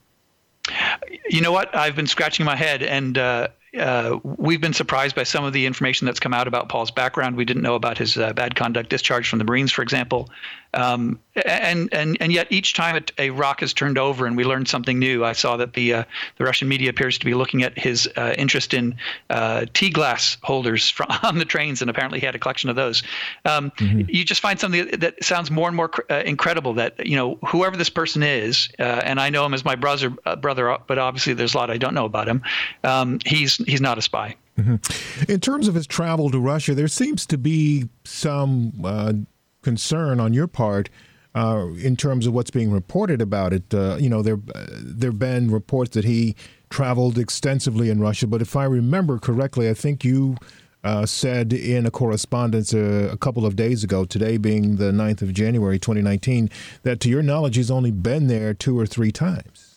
You 1.28 1.40
know 1.40 1.50
what? 1.50 1.74
I've 1.74 1.96
been 1.96 2.06
scratching 2.06 2.46
my 2.46 2.54
head, 2.54 2.84
and 2.84 3.18
uh, 3.18 3.48
uh, 3.78 4.18
we've 4.22 4.60
been 4.60 4.72
surprised 4.72 5.14
by 5.14 5.22
some 5.22 5.44
of 5.44 5.52
the 5.52 5.66
information 5.66 6.06
that's 6.06 6.20
come 6.20 6.34
out 6.34 6.46
about 6.46 6.68
Paul's 6.68 6.90
background. 6.90 7.36
We 7.36 7.44
didn't 7.44 7.62
know 7.62 7.74
about 7.74 7.98
his 7.98 8.16
uh, 8.16 8.32
bad 8.32 8.54
conduct 8.54 8.90
discharge 8.90 9.28
from 9.28 9.38
the 9.38 9.44
Marines, 9.44 9.72
for 9.72 9.82
example. 9.82 10.28
Um, 10.74 11.18
and 11.44 11.92
and 11.92 12.16
and 12.20 12.32
yet 12.32 12.46
each 12.50 12.74
time 12.74 12.96
it, 12.96 13.12
a 13.18 13.30
rock 13.30 13.62
is 13.62 13.72
turned 13.72 13.98
over 13.98 14.26
and 14.26 14.36
we 14.36 14.44
learn 14.44 14.66
something 14.66 14.98
new. 14.98 15.24
I 15.24 15.32
saw 15.32 15.56
that 15.56 15.74
the 15.74 15.94
uh, 15.94 16.04
the 16.38 16.44
Russian 16.44 16.68
media 16.68 16.90
appears 16.90 17.18
to 17.18 17.24
be 17.24 17.34
looking 17.34 17.62
at 17.62 17.78
his 17.78 18.08
uh, 18.16 18.34
interest 18.38 18.74
in 18.74 18.96
uh, 19.30 19.66
tea 19.74 19.90
glass 19.90 20.36
holders 20.42 20.88
from, 20.88 21.06
on 21.22 21.38
the 21.38 21.44
trains, 21.44 21.80
and 21.82 21.90
apparently 21.90 22.20
he 22.20 22.26
had 22.26 22.34
a 22.34 22.38
collection 22.38 22.70
of 22.70 22.76
those. 22.76 23.02
Um, 23.44 23.70
mm-hmm. 23.72 24.02
You 24.08 24.24
just 24.24 24.40
find 24.40 24.58
something 24.58 24.88
that 24.98 25.22
sounds 25.22 25.50
more 25.50 25.68
and 25.68 25.76
more 25.76 25.90
uh, 26.10 26.22
incredible. 26.24 26.74
That 26.74 27.06
you 27.06 27.16
know 27.16 27.38
whoever 27.46 27.76
this 27.76 27.90
person 27.90 28.22
is, 28.22 28.68
uh, 28.78 28.82
and 28.82 29.20
I 29.20 29.30
know 29.30 29.44
him 29.44 29.54
as 29.54 29.64
my 29.64 29.74
brother, 29.74 30.10
brother, 30.40 30.78
but 30.86 30.98
obviously 30.98 31.34
there's 31.34 31.54
a 31.54 31.58
lot 31.58 31.70
I 31.70 31.78
don't 31.78 31.94
know 31.94 32.06
about 32.06 32.28
him. 32.28 32.42
Um, 32.84 33.18
he's 33.24 33.56
he's 33.56 33.80
not 33.80 33.98
a 33.98 34.02
spy. 34.02 34.36
Mm-hmm. 34.58 35.32
In 35.32 35.40
terms 35.40 35.66
of 35.66 35.74
his 35.74 35.86
travel 35.86 36.30
to 36.30 36.38
Russia, 36.38 36.74
there 36.74 36.88
seems 36.88 37.24
to 37.26 37.38
be 37.38 37.88
some 38.04 38.72
uh, 38.84 39.14
concern 39.62 40.20
on 40.20 40.34
your 40.34 40.46
part 40.46 40.88
uh, 41.34 41.68
in 41.78 41.96
terms 41.96 42.26
of 42.26 42.34
what's 42.34 42.50
being 42.50 42.70
reported 42.70 43.22
about 43.22 43.52
it. 43.52 43.72
Uh, 43.72 43.96
you 43.98 44.08
know, 44.08 44.22
there 44.22 44.38
uh, 44.54 44.66
there've 44.70 45.18
been 45.18 45.50
reports 45.50 45.92
that 45.92 46.04
he 46.04 46.36
traveled 46.70 47.18
extensively 47.18 47.88
in 47.90 48.00
Russia, 48.00 48.26
but 48.26 48.42
if 48.42 48.56
I 48.56 48.64
remember 48.64 49.18
correctly, 49.18 49.68
I 49.68 49.74
think 49.74 50.04
you 50.04 50.36
uh, 50.84 51.06
said 51.06 51.52
in 51.52 51.86
a 51.86 51.90
correspondence 51.90 52.74
uh, 52.74 53.08
a 53.12 53.16
couple 53.16 53.46
of 53.46 53.56
days 53.56 53.84
ago, 53.84 54.04
today 54.04 54.36
being 54.36 54.76
the 54.76 54.90
9th 54.90 55.22
of 55.22 55.32
January 55.32 55.78
2019, 55.78 56.50
that 56.82 57.00
to 57.00 57.08
your 57.08 57.22
knowledge 57.22 57.56
he's 57.56 57.70
only 57.70 57.90
been 57.90 58.26
there 58.26 58.52
two 58.52 58.78
or 58.78 58.86
three 58.86 59.12
times. 59.12 59.71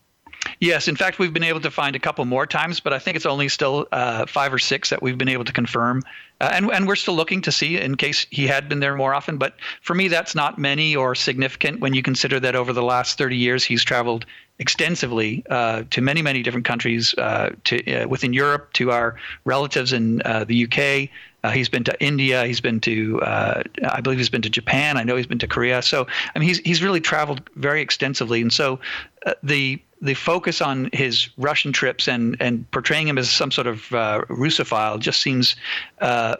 Yes, 0.59 0.87
in 0.87 0.95
fact, 0.95 1.19
we've 1.19 1.33
been 1.33 1.43
able 1.43 1.61
to 1.61 1.71
find 1.71 1.95
a 1.95 1.99
couple 1.99 2.23
more 2.25 2.45
times, 2.45 2.79
but 2.79 2.93
I 2.93 2.99
think 2.99 3.15
it's 3.15 3.25
only 3.25 3.49
still 3.49 3.87
uh, 3.91 4.25
five 4.25 4.53
or 4.53 4.59
six 4.59 4.89
that 4.89 5.01
we've 5.01 5.17
been 5.17 5.29
able 5.29 5.45
to 5.45 5.53
confirm. 5.53 6.03
Uh, 6.41 6.51
and, 6.53 6.69
and 6.71 6.87
we're 6.87 6.95
still 6.95 7.15
looking 7.15 7.41
to 7.41 7.51
see 7.51 7.77
in 7.77 7.95
case 7.95 8.27
he 8.29 8.45
had 8.45 8.67
been 8.67 8.79
there 8.79 8.95
more 8.95 9.13
often. 9.13 9.37
But 9.37 9.55
for 9.81 9.93
me, 9.93 10.07
that's 10.07 10.35
not 10.35 10.57
many 10.57 10.95
or 10.95 11.15
significant 11.15 11.79
when 11.79 11.93
you 11.93 12.03
consider 12.03 12.39
that 12.41 12.55
over 12.55 12.73
the 12.73 12.83
last 12.83 13.17
30 13.17 13.37
years, 13.37 13.63
he's 13.63 13.83
traveled 13.83 14.25
extensively 14.59 15.43
uh, 15.49 15.83
to 15.91 16.01
many, 16.01 16.21
many 16.21 16.41
different 16.41 16.65
countries 16.65 17.13
uh, 17.17 17.51
to 17.65 18.03
uh, 18.03 18.07
within 18.07 18.33
Europe, 18.33 18.73
to 18.73 18.91
our 18.91 19.15
relatives 19.45 19.93
in 19.93 20.21
uh, 20.23 20.43
the 20.43 20.65
UK. 20.65 21.09
Uh, 21.43 21.51
he's 21.51 21.69
been 21.69 21.83
to 21.83 22.03
India. 22.03 22.45
He's 22.45 22.59
been 22.59 22.79
to, 22.81 23.21
uh, 23.21 23.61
I 23.87 24.01
believe, 24.01 24.17
he's 24.17 24.29
been 24.29 24.41
to 24.41 24.49
Japan. 24.49 24.97
I 24.97 25.03
know 25.03 25.15
he's 25.15 25.27
been 25.27 25.39
to 25.39 25.47
Korea. 25.47 25.81
So, 25.83 26.07
I 26.35 26.39
mean, 26.39 26.47
he's 26.47 26.57
he's 26.59 26.81
really 26.81 27.01
traveled 27.01 27.47
very 27.55 27.81
extensively, 27.81 28.41
and 28.41 28.51
so 28.51 28.79
uh, 29.27 29.33
the 29.43 29.79
the 30.05 30.13
focus 30.13 30.61
on 30.61 30.89
his 30.93 31.29
Russian 31.37 31.73
trips 31.73 32.07
and 32.07 32.37
and 32.39 32.69
portraying 32.71 33.07
him 33.07 33.17
as 33.17 33.29
some 33.29 33.51
sort 33.51 33.67
of 33.67 33.91
uh, 33.93 34.21
Russophile 34.29 34.99
just 34.99 35.21
seems 35.21 35.55
uh, 35.99 36.35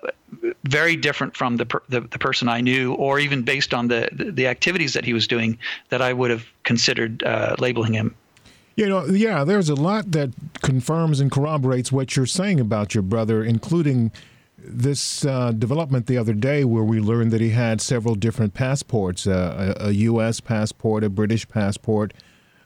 very 0.64 0.96
different 0.96 1.36
from 1.36 1.58
the, 1.58 1.66
per, 1.66 1.82
the, 1.90 2.02
the 2.02 2.20
person 2.20 2.48
I 2.48 2.62
knew, 2.62 2.94
or 2.94 3.20
even 3.20 3.42
based 3.42 3.74
on 3.74 3.88
the 3.88 4.10
the 4.12 4.48
activities 4.48 4.94
that 4.94 5.06
he 5.06 5.14
was 5.14 5.28
doing 5.28 5.58
that 5.90 6.02
I 6.02 6.14
would 6.14 6.32
have 6.32 6.46
considered 6.64 7.24
uh, 7.24 7.56
labeling 7.60 7.94
him. 7.94 8.16
You 8.76 8.90
know, 8.90 9.06
yeah, 9.06 9.46
there's 9.46 9.70
a 9.70 9.76
lot 9.76 10.12
that 10.12 10.32
confirms 10.62 11.20
and 11.22 11.32
corroborates 11.32 11.92
what 11.92 12.16
you're 12.16 12.26
saying 12.26 12.60
about 12.60 12.94
your 12.94 13.04
brother, 13.04 13.44
including 13.44 14.12
this 14.58 15.26
uh, 15.26 15.52
development 15.52 16.08
the 16.08 16.18
other 16.18 16.34
day 16.34 16.66
where 16.66 16.84
we 16.84 17.00
learned 17.00 17.32
that 17.32 17.42
he 17.42 17.52
had 17.52 17.80
several 17.80 18.16
different 18.16 18.54
passports 18.54 19.28
uh, 19.28 19.76
a, 19.80 19.88
a, 19.88 19.92
U.S. 19.92 20.40
passport, 20.40 21.04
a 21.04 21.10
British 21.10 21.48
passport, 21.48 22.14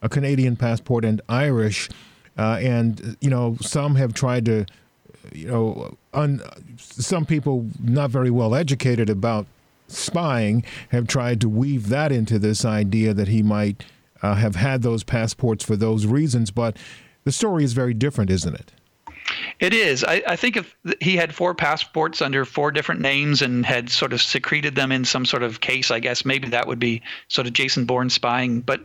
a 0.01 0.09
Canadian 0.09 0.55
passport, 0.55 1.05
and 1.05 1.21
Irish. 1.29 1.89
Uh, 2.37 2.57
and, 2.61 3.17
you 3.19 3.29
know, 3.29 3.57
some 3.61 3.95
have 3.95 4.13
tried 4.13 4.45
to, 4.45 4.65
you 5.33 5.47
know, 5.47 5.97
un, 6.13 6.41
some 6.77 7.25
people 7.25 7.67
not 7.83 8.09
very 8.09 8.31
well 8.31 8.55
educated 8.55 9.09
about 9.09 9.45
spying 9.87 10.63
have 10.89 11.07
tried 11.07 11.41
to 11.41 11.49
weave 11.49 11.89
that 11.89 12.11
into 12.11 12.39
this 12.39 12.63
idea 12.63 13.13
that 13.13 13.27
he 13.27 13.43
might 13.43 13.83
uh, 14.21 14.35
have 14.35 14.55
had 14.55 14.81
those 14.81 15.03
passports 15.03 15.63
for 15.63 15.75
those 15.75 16.05
reasons. 16.05 16.51
But 16.51 16.77
the 17.23 17.31
story 17.31 17.63
is 17.63 17.73
very 17.73 17.93
different, 17.93 18.29
isn't 18.29 18.55
it? 18.55 18.71
It 19.59 19.73
is. 19.73 20.03
I, 20.03 20.23
I, 20.27 20.35
think 20.35 20.57
if 20.57 20.75
he 21.01 21.15
had 21.15 21.33
four 21.33 21.53
passports 21.53 22.21
under 22.21 22.45
four 22.45 22.71
different 22.71 23.01
names 23.01 23.41
and 23.41 23.65
had 23.65 23.89
sort 23.89 24.13
of 24.13 24.21
secreted 24.21 24.75
them 24.75 24.91
in 24.91 25.05
some 25.05 25.25
sort 25.25 25.43
of 25.43 25.61
case, 25.61 25.91
I 25.91 25.99
guess 25.99 26.25
maybe 26.25 26.49
that 26.49 26.67
would 26.67 26.79
be 26.79 27.01
sort 27.27 27.47
of 27.47 27.53
Jason 27.53 27.85
Bourne 27.85 28.09
spying. 28.09 28.61
But 28.61 28.81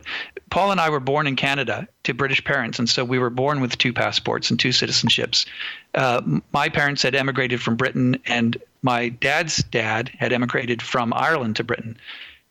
Paul 0.49 0.71
and 0.71 0.79
I 0.79 0.89
were 0.89 0.99
born 0.99 1.27
in 1.27 1.35
Canada 1.35 1.87
to 2.03 2.13
British 2.13 2.43
parents, 2.43 2.79
and 2.79 2.89
so 2.89 3.03
we 3.03 3.19
were 3.19 3.29
born 3.29 3.61
with 3.61 3.77
two 3.77 3.93
passports 3.93 4.49
and 4.49 4.59
two 4.59 4.69
citizenships. 4.69 5.45
Uh, 5.93 6.21
my 6.51 6.69
parents 6.69 7.01
had 7.01 7.15
emigrated 7.15 7.61
from 7.61 7.75
Britain, 7.75 8.19
and 8.25 8.57
my 8.81 9.09
dad's 9.09 9.57
dad 9.57 10.09
had 10.17 10.33
emigrated 10.33 10.81
from 10.81 11.13
Ireland 11.13 11.55
to 11.57 11.63
Britain. 11.63 11.97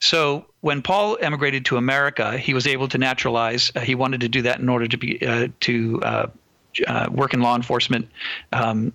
So 0.00 0.46
when 0.61 0.82
Paul 0.82 1.16
emigrated 1.20 1.64
to 1.66 1.76
America, 1.76 2.37
he 2.37 2.52
was 2.52 2.66
able 2.66 2.88
to 2.88 2.99
naturalize. 2.99 3.73
Uh, 3.75 3.80
he 3.80 3.94
wanted 3.94 4.20
to 4.20 4.28
do 4.28 4.42
that 4.42 4.61
in 4.61 4.68
order 4.68 4.87
to 4.87 4.96
be 4.96 5.26
uh, 5.26 5.49
to 5.61 6.00
uh, 6.86 7.08
work 7.10 7.34
in 7.34 7.40
law 7.40 7.56
enforcement. 7.56 8.08
Um, 8.52 8.92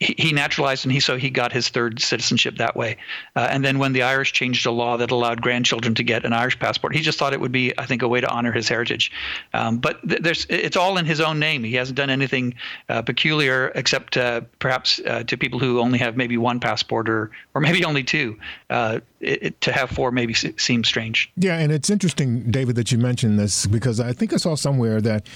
he, 0.00 0.14
he, 0.18 0.32
naturalized 0.32 0.84
and 0.84 0.92
he 0.92 1.00
so 1.00 1.16
he 1.16 1.30
got 1.30 1.52
his 1.52 1.68
third 1.68 2.00
citizenship 2.00 2.56
that 2.56 2.76
way. 2.76 2.96
Uh, 3.36 3.46
and 3.50 3.64
then 3.64 3.78
when 3.78 3.92
the 3.92 4.02
Irish 4.02 4.32
changed 4.32 4.66
a 4.66 4.70
law 4.70 4.96
that 4.96 5.10
allowed 5.10 5.40
grandchildren 5.40 5.94
to 5.94 6.02
get 6.02 6.24
an 6.24 6.32
Irish 6.32 6.58
passport, 6.58 6.94
he 6.94 7.00
just 7.00 7.18
thought 7.18 7.32
it 7.32 7.40
would 7.40 7.52
be, 7.52 7.72
I 7.78 7.86
think, 7.86 8.02
a 8.02 8.08
way 8.08 8.20
to 8.20 8.28
honor 8.28 8.52
his 8.52 8.68
heritage. 8.68 9.12
Um, 9.52 9.78
but 9.78 10.06
th- 10.06 10.20
there's 10.20 10.46
it's 10.48 10.76
all 10.76 10.98
in 10.98 11.06
his 11.06 11.20
own 11.20 11.38
name. 11.38 11.62
He 11.62 11.74
hasn't 11.74 11.96
done 11.96 12.10
anything 12.10 12.54
uh, 12.88 13.02
peculiar 13.02 13.68
except 13.74 14.16
uh, 14.16 14.42
perhaps 14.58 15.00
uh, 15.06 15.22
to 15.24 15.36
people 15.36 15.58
who 15.58 15.80
only 15.80 15.98
have 15.98 16.16
maybe 16.16 16.36
one 16.36 16.58
passport 16.58 17.08
or 17.08 17.30
or 17.54 17.60
maybe 17.60 17.84
only 17.84 18.02
two. 18.02 18.38
Uh, 18.70 19.00
it, 19.20 19.42
it, 19.42 19.60
to 19.62 19.72
have 19.72 19.90
four 19.90 20.10
maybe 20.10 20.34
seems 20.34 20.88
strange. 20.88 21.30
Yeah, 21.36 21.58
and 21.58 21.72
it's 21.72 21.88
interesting, 21.88 22.50
David, 22.50 22.76
that 22.76 22.92
you 22.92 22.98
mentioned 22.98 23.38
this 23.38 23.66
because 23.66 24.00
I 24.00 24.12
think 24.12 24.32
I 24.32 24.36
saw 24.36 24.54
somewhere 24.54 25.00
that 25.00 25.28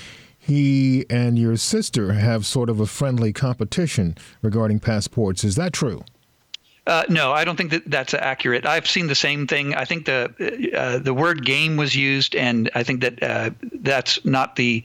he 0.49 1.05
and 1.11 1.38
your 1.38 1.57
sister 1.59 2.14
have 2.14 2.47
sort 2.47 2.71
of 2.71 2.81
a 2.81 2.87
friendly 2.87 3.35
competition 3.35 4.17
regarding 4.40 4.81
passports. 4.81 5.45
Is 5.45 5.57
that 5.57 5.75
true? 5.75 6.02
Uh, 6.87 7.05
no, 7.11 7.33
I 7.33 7.45
don't 7.45 7.57
think 7.57 7.71
that 7.71 7.83
that's 7.90 8.14
accurate. 8.14 8.64
I've 8.64 8.87
seen 8.87 9.09
the 9.09 9.14
same 9.14 9.47
thing. 9.47 9.75
I 9.75 9.85
think 9.85 10.07
the 10.07 10.73
uh, 10.75 10.99
the 11.00 11.12
word 11.12 11.45
game 11.45 11.76
was 11.76 11.95
used, 11.95 12.35
and 12.35 12.71
I 12.75 12.83
think 12.83 13.02
that 13.02 13.23
uh, 13.23 13.50
that's 13.75 14.25
not 14.25 14.57
the 14.57 14.83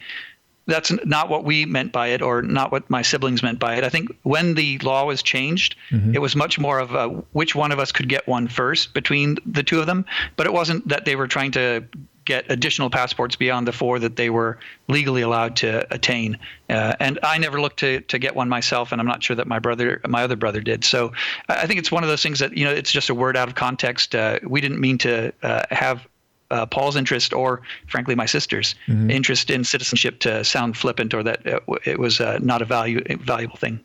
that's 0.65 0.91
not 1.05 1.29
what 1.29 1.45
we 1.45 1.65
meant 1.65 1.93
by 1.93 2.07
it, 2.07 2.21
or 2.21 2.41
not 2.41 2.73
what 2.73 2.89
my 2.89 3.01
siblings 3.01 3.41
meant 3.41 3.59
by 3.59 3.75
it. 3.75 3.85
I 3.85 3.89
think 3.89 4.09
when 4.23 4.55
the 4.55 4.79
law 4.79 5.05
was 5.05 5.23
changed, 5.23 5.77
mm-hmm. 5.91 6.13
it 6.13 6.21
was 6.21 6.35
much 6.35 6.59
more 6.59 6.79
of 6.79 6.93
a, 6.93 7.07
which 7.31 7.55
one 7.55 7.71
of 7.71 7.79
us 7.79 7.93
could 7.93 8.09
get 8.09 8.27
one 8.27 8.49
first 8.49 8.93
between 8.93 9.37
the 9.45 9.63
two 9.63 9.79
of 9.79 9.85
them. 9.85 10.05
But 10.35 10.45
it 10.45 10.51
wasn't 10.51 10.85
that 10.89 11.05
they 11.05 11.15
were 11.15 11.27
trying 11.27 11.51
to 11.51 11.85
get 12.25 12.49
additional 12.49 12.89
passports 12.89 13.35
beyond 13.35 13.67
the 13.67 13.71
four 13.71 13.99
that 13.99 14.15
they 14.15 14.29
were 14.29 14.57
legally 14.87 15.21
allowed 15.21 15.55
to 15.57 15.85
attain. 15.93 16.37
Uh, 16.69 16.95
and 16.99 17.19
I 17.23 17.37
never 17.37 17.61
looked 17.61 17.79
to 17.79 18.01
to 18.01 18.19
get 18.19 18.35
one 18.35 18.49
myself, 18.49 18.91
and 18.91 19.01
I'm 19.01 19.07
not 19.07 19.23
sure 19.23 19.35
that 19.35 19.47
my 19.47 19.59
brother, 19.59 20.01
my 20.07 20.23
other 20.23 20.35
brother, 20.35 20.61
did. 20.61 20.83
So 20.83 21.11
I 21.49 21.67
think 21.67 21.79
it's 21.79 21.91
one 21.91 22.03
of 22.03 22.09
those 22.09 22.23
things 22.23 22.39
that 22.39 22.55
you 22.57 22.65
know 22.65 22.71
it's 22.71 22.91
just 22.91 23.09
a 23.09 23.15
word 23.15 23.37
out 23.37 23.47
of 23.47 23.55
context. 23.55 24.15
Uh, 24.15 24.39
we 24.43 24.61
didn't 24.61 24.79
mean 24.79 24.97
to 24.99 25.33
uh, 25.43 25.63
have. 25.71 26.07
Uh, 26.51 26.67
Paul's 26.67 26.95
interest, 26.95 27.33
or 27.33 27.63
frankly, 27.87 28.13
my 28.13 28.27
sister's 28.27 28.75
mm-hmm. 28.85 29.09
interest 29.09 29.49
in 29.49 29.63
citizenship, 29.63 30.19
to 30.19 30.43
sound 30.43 30.77
flippant 30.77 31.11
or 31.15 31.23
that 31.23 31.41
it 31.83 31.97
was 31.97 32.21
uh, 32.21 32.37
not 32.43 32.61
a 32.61 32.65
value 32.65 33.01
valuable 33.21 33.55
thing. 33.55 33.79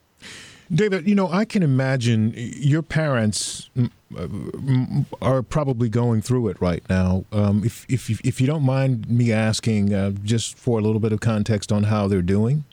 David, 0.72 1.08
you 1.08 1.14
know, 1.14 1.28
I 1.30 1.44
can 1.44 1.62
imagine 1.62 2.34
your 2.36 2.82
parents 2.82 3.70
are 5.22 5.42
probably 5.42 5.88
going 5.88 6.20
through 6.22 6.48
it 6.48 6.60
right 6.60 6.82
now. 6.90 7.24
Um, 7.32 7.62
if, 7.64 7.86
if, 7.88 8.10
if 8.24 8.40
you 8.40 8.46
don't 8.46 8.62
mind 8.62 9.08
me 9.08 9.32
asking, 9.32 9.94
uh, 9.94 10.10
just 10.22 10.58
for 10.58 10.78
a 10.78 10.82
little 10.82 11.00
bit 11.00 11.12
of 11.12 11.20
context 11.20 11.72
on 11.72 11.84
how 11.84 12.06
they're 12.06 12.22
doing. 12.22 12.64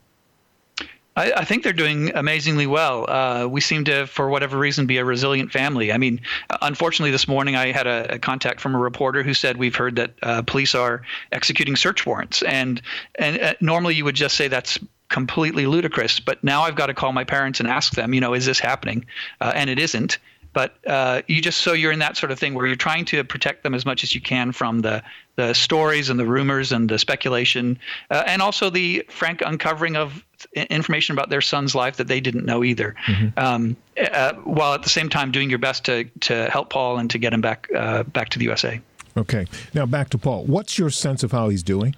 I, 1.16 1.32
I 1.32 1.46
think 1.46 1.64
they're 1.64 1.74
doing 1.74 2.16
amazingly 2.16 2.68
well. 2.68 3.10
Uh, 3.10 3.48
we 3.48 3.62
seem 3.62 3.86
to, 3.86 4.06
for 4.08 4.30
whatever 4.30 4.58
reason, 4.58 4.86
be 4.86 4.98
a 4.98 5.06
resilient 5.06 5.52
family. 5.52 5.92
I 5.92 5.98
mean, 5.98 6.22
unfortunately, 6.62 7.12
this 7.12 7.28
morning 7.28 7.56
I 7.56 7.72
had 7.72 7.88
a, 7.88 8.16
a 8.16 8.20
contact 8.20 8.60
from 8.60 8.76
a 8.76 8.80
reporter 8.80 9.24
who 9.24 9.34
said 9.34 9.58
we've 9.58 9.76
heard 9.76 9.96
that 9.96 10.14
uh, 10.22 10.42
police 10.42 10.76
are 10.76 11.04
executing 11.32 11.76
search 11.76 12.06
warrants, 12.06 12.42
and 12.44 12.82
and 13.16 13.40
uh, 13.40 13.54
normally 13.62 13.96
you 13.96 14.04
would 14.06 14.16
just 14.16 14.36
say 14.36 14.48
that's 14.48 14.80
completely 15.10 15.66
ludicrous. 15.68 16.20
But 16.20 16.44
now 16.44 16.64
I've 16.64 16.76
got 16.76 16.88
to 16.88 16.94
call 16.94 17.14
my 17.14 17.24
parents 17.24 17.60
and 17.60 17.70
ask 17.70 17.94
them, 17.94 18.14
you 18.14 18.22
know, 18.22 18.34
is 18.34 18.46
this 18.46 18.60
happening? 18.60 19.06
Uh, 19.40 19.54
and 19.56 19.70
it 19.70 19.80
isn't. 19.80 20.18
But 20.56 20.78
uh, 20.88 21.22
you 21.28 21.42
just 21.42 21.60
so 21.60 21.74
you're 21.74 21.92
in 21.92 22.00
that 22.00 22.16
sort 22.16 22.32
of 22.32 22.40
thing 22.40 22.54
where 22.54 22.66
you're 22.66 22.78
trying 22.78 23.04
to 23.06 23.26
protect 23.26 23.64
them 23.64 23.76
as 23.76 23.86
much 23.86 24.04
as 24.04 24.16
you 24.16 24.22
can 24.22 24.54
from 24.54 24.80
the 24.80 25.04
the 25.36 25.54
stories 25.54 26.10
and 26.10 26.18
the 26.18 26.26
rumors 26.26 26.72
and 26.72 26.90
the 26.90 26.98
speculation, 26.98 27.78
uh, 28.10 28.24
and 28.26 28.42
also 28.42 28.70
the 28.70 29.06
frank 29.10 29.42
uncovering 29.46 29.98
of 29.98 30.24
information 30.56 31.14
about 31.14 31.30
their 31.30 31.42
son's 31.42 31.76
life 31.76 31.98
that 31.98 32.08
they 32.08 32.22
didn't 32.22 32.46
know 32.46 32.64
either. 32.64 32.96
Mm-hmm. 33.06 33.38
Um, 33.38 33.76
uh, 34.00 34.34
while 34.46 34.74
at 34.74 34.84
the 34.84 34.90
same 34.90 35.10
time 35.10 35.30
doing 35.30 35.50
your 35.50 35.60
best 35.60 35.84
to 35.86 36.06
to 36.22 36.50
help 36.50 36.70
Paul 36.70 37.00
and 37.00 37.10
to 37.10 37.18
get 37.18 37.34
him 37.34 37.42
back 37.42 37.68
uh, 37.76 38.04
back 38.04 38.30
to 38.30 38.40
the 38.40 38.46
USA. 38.46 38.80
Okay, 39.18 39.46
now 39.74 39.86
back 39.86 40.10
to 40.12 40.18
Paul. 40.18 40.46
What's 40.46 40.80
your 40.80 40.90
sense 40.90 41.22
of 41.22 41.34
how 41.34 41.50
he's 41.50 41.64
doing? 41.64 41.96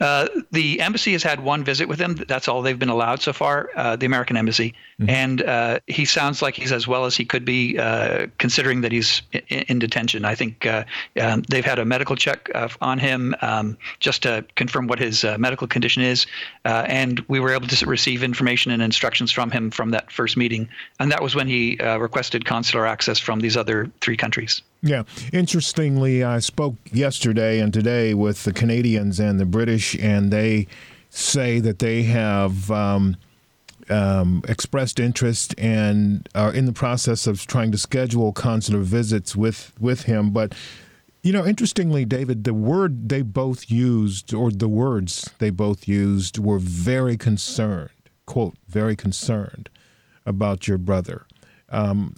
Uh, 0.00 0.26
the 0.50 0.80
embassy 0.80 1.12
has 1.12 1.22
had 1.22 1.40
one 1.40 1.62
visit 1.62 1.86
with 1.86 2.00
him. 2.00 2.14
That's 2.14 2.48
all 2.48 2.62
they've 2.62 2.78
been 2.78 2.88
allowed 2.88 3.20
so 3.20 3.32
far, 3.32 3.70
uh, 3.76 3.96
the 3.96 4.06
American 4.06 4.36
embassy. 4.36 4.74
Mm-hmm. 4.98 5.10
And 5.10 5.42
uh, 5.42 5.80
he 5.86 6.06
sounds 6.06 6.40
like 6.40 6.54
he's 6.54 6.72
as 6.72 6.88
well 6.88 7.04
as 7.04 7.16
he 7.16 7.24
could 7.26 7.44
be, 7.44 7.78
uh, 7.78 8.28
considering 8.38 8.80
that 8.80 8.92
he's 8.92 9.22
in, 9.32 9.60
in 9.62 9.78
detention. 9.78 10.24
I 10.24 10.34
think 10.34 10.64
uh, 10.64 10.84
um, 11.20 11.42
they've 11.42 11.64
had 11.64 11.78
a 11.78 11.84
medical 11.84 12.16
check 12.16 12.50
on 12.80 12.98
him 12.98 13.34
um, 13.42 13.76
just 13.98 14.22
to 14.22 14.44
confirm 14.56 14.86
what 14.86 14.98
his 14.98 15.24
medical 15.38 15.66
condition 15.66 16.02
is. 16.02 16.26
and 16.64 17.20
we 17.28 17.38
were 17.38 17.52
able 17.52 17.66
to 17.68 17.86
receive 17.86 18.22
information 18.22 18.72
and 18.72 18.82
instructions 18.82 19.30
from 19.30 19.50
him 19.50 19.70
from 19.70 19.90
that 19.90 20.10
first 20.10 20.36
meeting. 20.36 20.68
And 20.98 21.12
that 21.12 21.22
was 21.22 21.34
when 21.34 21.46
he 21.46 21.76
requested 21.80 22.44
consular 22.44 22.86
access 22.86 23.18
from 23.18 23.40
these 23.40 23.56
other 23.56 23.90
three 24.00 24.16
countries. 24.16 24.62
Yeah. 24.82 25.02
Interestingly, 25.32 26.24
I 26.24 26.38
spoke 26.38 26.76
yesterday 26.90 27.60
and 27.60 27.72
today 27.72 28.14
with 28.14 28.44
the 28.44 28.52
Canadians 28.52 29.20
and 29.20 29.38
the 29.38 29.44
British, 29.44 29.94
and 29.98 30.32
they 30.32 30.68
say 31.10 31.60
that 31.60 31.80
they 31.80 32.04
have 32.04 32.70
um, 32.70 33.16
um, 33.90 34.42
expressed 34.48 34.98
interest 34.98 35.54
and 35.58 36.26
are 36.34 36.54
in 36.54 36.64
the 36.64 36.72
process 36.72 37.26
of 37.26 37.46
trying 37.46 37.72
to 37.72 37.78
schedule 37.78 38.32
consular 38.32 38.80
visits 38.80 39.36
with, 39.36 39.72
with 39.78 40.04
him. 40.04 40.30
But, 40.30 40.54
you 41.22 41.32
know, 41.32 41.44
interestingly, 41.44 42.06
David, 42.06 42.44
the 42.44 42.54
word 42.54 43.10
they 43.10 43.20
both 43.20 43.70
used, 43.70 44.32
or 44.32 44.50
the 44.50 44.68
words 44.68 45.30
they 45.40 45.50
both 45.50 45.86
used, 45.88 46.38
were 46.38 46.58
very 46.58 47.18
concerned, 47.18 47.90
quote, 48.24 48.54
very 48.66 48.96
concerned 48.96 49.68
about 50.24 50.68
your 50.68 50.78
brother. 50.78 51.26
Um, 51.70 52.14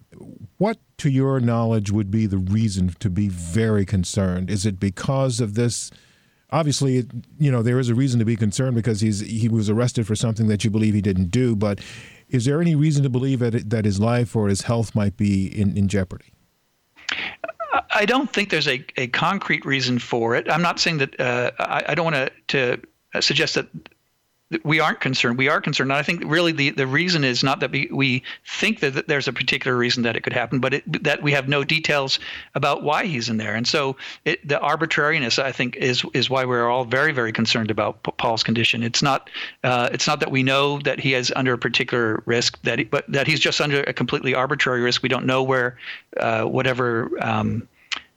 what, 0.59 0.78
to 0.99 1.11
your 1.11 1.40
knowledge, 1.40 1.90
would 1.90 2.11
be 2.11 2.26
the 2.26 2.38
reason 2.38 2.94
to 3.00 3.11
be 3.11 3.28
very 3.28 3.85
concerned? 3.85 4.50
Is 4.50 4.64
it 4.64 4.80
because 4.80 5.40
of 5.40 5.54
this? 5.54 5.90
Obviously, 6.50 7.06
you 7.38 7.50
know 7.50 7.62
there 7.62 7.78
is 7.78 7.88
a 7.88 7.94
reason 7.94 8.18
to 8.18 8.25
be 8.25 8.37
concerned 8.37 8.75
because 8.75 9.00
he's 9.00 9.21
he 9.21 9.49
was 9.49 9.71
arrested 9.71 10.06
for 10.06 10.14
something 10.14 10.49
that 10.49 10.64
you 10.64 10.71
believe 10.71 10.94
he 10.94 11.00
didn't 11.00 11.30
do. 11.30 11.56
But 11.56 11.80
is 12.28 12.44
there 12.44 12.61
any 12.61 12.75
reason 12.75 13.02
to 13.02 13.11
believe 13.11 13.38
that 13.40 13.71
that 13.71 13.85
his 13.85 14.00
life 14.00 14.37
or 14.37 14.49
his 14.49 14.62
health 14.62 14.94
might 14.94 15.16
be 15.16 15.47
in, 15.47 15.76
in 15.76 15.88
jeopardy? 15.88 16.32
I 17.94 18.04
don't 18.06 18.32
think 18.32 18.50
there's 18.50 18.68
a, 18.68 18.85
a 18.97 19.06
concrete 19.09 19.64
reason 19.64 19.99
for 19.99 20.35
it. 20.35 20.50
I'm 20.50 20.62
not 20.62 20.80
saying 20.80 20.99
that 20.99 21.21
uh, 21.21 21.52
I, 21.59 21.85
I, 21.88 21.94
don't 21.94 22.04
want 22.04 22.30
to 22.49 22.80
to 23.12 23.23
suggest 23.23 23.54
that 23.54 23.66
we 24.64 24.80
aren't 24.80 25.00
concerned. 25.00 25.38
We 25.38 25.49
are 25.49 25.61
concerned. 25.61 25.90
And 25.90 25.99
I 25.99 26.02
think 26.02 26.23
really 26.25 26.52
the, 26.52 26.71
the 26.71 26.87
reason 26.87 27.25
is 27.25 27.42
not 27.42 27.61
that 27.61 27.71
we, 27.71 27.88
we 27.90 28.23
think 28.47 28.80
that, 28.80 29.09
there's 29.09 29.28
a 29.28 29.32
particular 29.32 29.76
reason 29.76 30.02
that 30.04 30.16
it 30.16 30.23
could 30.23 30.32
happen, 30.32 30.61
but 30.61 30.75
it, 30.75 31.02
that 31.02 31.23
we 31.23 31.32
have 31.32 31.49
no 31.49 31.64
details 31.64 32.18
about 32.54 32.82
why 32.82 33.04
he's 33.06 33.28
in 33.28 33.37
there. 33.37 33.54
And 33.54 33.66
so 33.66 33.97
it, 34.25 34.47
the 34.47 34.61
arbitrariness, 34.61 35.38
I 35.38 35.52
think, 35.52 35.76
is 35.76 36.04
is 36.14 36.30
why 36.30 36.44
we're 36.44 36.68
all 36.68 36.85
very, 36.85 37.12
very 37.12 37.32
concerned 37.32 37.71
about 37.71 38.02
Paul's 38.18 38.42
condition. 38.42 38.82
It's 38.82 39.02
not 39.02 39.28
uh, 39.64 39.88
it's 39.92 40.06
not 40.06 40.21
that 40.21 40.30
we 40.30 40.42
know 40.42 40.78
that 40.80 41.00
he 41.00 41.14
is 41.14 41.32
under 41.37 41.54
a 41.54 41.59
particular 41.59 42.23
risk, 42.26 42.61
that 42.62 42.78
he, 42.78 42.85
but 42.85 43.04
that 43.09 43.26
he's 43.26 43.40
just 43.40 43.61
under 43.61 43.82
a 43.82 43.92
completely 43.92 44.35
arbitrary 44.35 44.80
risk. 44.80 45.02
We 45.02 45.09
don't 45.09 45.26
know 45.26 45.42
where 45.42 45.78
uh, 46.18 46.44
whatever. 46.44 47.11
Um, 47.21 47.68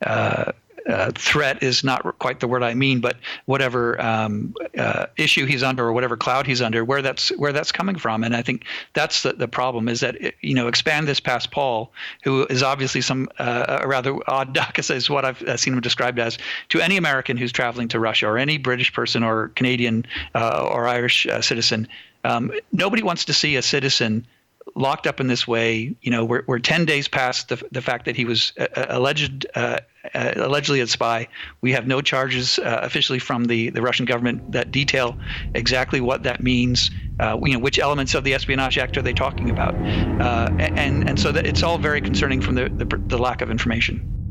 uh, 0.06 0.52
uh, 0.88 1.12
threat 1.16 1.64
is 1.64 1.84
not 1.84 2.20
quite 2.20 2.40
the 2.40 2.48
word 2.48 2.64
I 2.64 2.74
mean, 2.74 3.00
but 3.00 3.18
whatever 3.46 4.00
um, 4.02 4.54
uh, 4.78 5.08
issue 5.18 5.46
he's 5.46 5.64
under 5.64 5.86
or 5.86 5.94
whatever 5.94 6.16
cloud 6.16 6.46
he's 6.46 6.62
under, 6.62 6.86
where 6.86 7.02
that's 7.02 7.30
where 7.38 7.52
that's 7.52 7.72
coming 7.72 7.96
from. 7.96 8.24
And 8.24 8.36
I 8.36 8.42
think 8.42 8.66
that's 8.94 9.24
the, 9.24 9.34
the 9.34 9.48
problem 9.48 9.88
is 9.88 10.00
that 10.02 10.22
it, 10.22 10.36
you 10.42 10.54
know 10.54 10.68
expand 10.68 11.08
this 11.08 11.20
past 11.20 11.52
Paul, 11.52 11.92
who 12.24 12.46
is 12.46 12.62
obviously 12.62 13.02
some 13.02 13.30
uh, 13.40 13.80
a 13.82 13.88
rather 13.88 14.18
odd 14.28 14.54
duck, 14.54 14.78
is 14.90 15.10
what 15.10 15.26
I've 15.26 15.60
seen 15.60 15.74
him 15.74 15.82
described 15.82 16.20
as, 16.20 16.38
to 16.70 16.82
any 16.82 16.98
American 16.98 17.38
who's 17.38 17.52
traveling 17.52 17.88
to 17.90 18.00
Russia 18.00 18.28
or 18.28 18.38
any 18.38 18.58
British 18.58 18.94
person 18.94 19.24
or 19.24 19.50
Canadian 19.50 20.06
uh, 20.36 20.68
or 20.72 20.88
Irish 20.88 21.26
uh, 21.28 21.42
citizen. 21.42 21.88
Um, 22.24 22.52
nobody 22.72 23.04
wants 23.04 23.26
to 23.26 23.34
see 23.34 23.56
a 23.56 23.62
citizen 23.62 24.26
locked 24.74 25.06
up 25.06 25.20
in 25.20 25.28
this 25.28 25.48
way. 25.48 25.96
You 26.02 26.12
know, 26.12 26.26
we're, 26.26 26.44
we're 26.48 26.60
10 26.60 26.86
days 26.86 27.08
past 27.08 27.50
the, 27.50 27.62
the 27.72 27.82
fact 27.82 28.06
that 28.06 28.16
he 28.16 28.26
was 28.26 28.54
uh, 28.58 28.68
uh 28.76 28.86
alleged, 28.90 29.46
uh, 29.56 29.80
uh, 30.14 30.34
allegedly 30.36 30.80
a 30.82 30.88
spy. 30.88 31.28
We 31.62 31.72
have 31.74 31.88
no 31.88 32.02
charges 32.02 32.60
uh, 32.60 32.80
officially 32.82 33.20
from 33.20 33.46
the, 33.46 33.70
the 33.70 33.82
Russian 33.82 34.06
government 34.06 34.52
that 34.52 34.72
detail 34.72 35.18
exactly 35.54 36.02
what 36.02 36.24
that 36.24 36.42
means. 36.42 36.92
Uh, 37.20 37.40
you 37.44 37.54
know, 37.54 37.60
which 37.60 37.80
elements 37.80 38.14
of 38.16 38.24
the 38.24 38.34
Espionage 38.34 38.78
Act 38.78 38.98
are 38.98 39.02
they 39.02 39.14
talking 39.14 39.50
about? 39.50 39.76
and 39.76 41.08
and 41.08 41.20
so 41.20 41.32
that 41.32 41.46
it's 41.46 41.64
all 41.64 41.78
very 41.78 42.02
concerning 42.02 42.42
from 42.42 42.56
the, 42.56 42.70
the, 42.70 42.86
the 43.08 43.18
lack 43.18 43.42
of 43.42 43.50
information. 43.50 44.25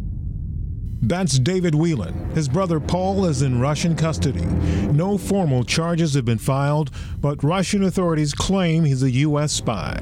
That's 1.06 1.38
David 1.38 1.74
Whelan. 1.74 2.30
His 2.30 2.48
brother 2.48 2.80
Paul 2.80 3.26
is 3.26 3.42
in 3.42 3.60
Russian 3.60 3.94
custody. 3.94 4.46
No 4.90 5.18
formal 5.18 5.62
charges 5.62 6.14
have 6.14 6.24
been 6.24 6.38
filed, 6.38 6.90
but 7.20 7.44
Russian 7.44 7.84
authorities 7.84 8.32
claim 8.32 8.84
he's 8.84 9.02
a 9.02 9.10
U.S. 9.10 9.52
spy. 9.52 9.98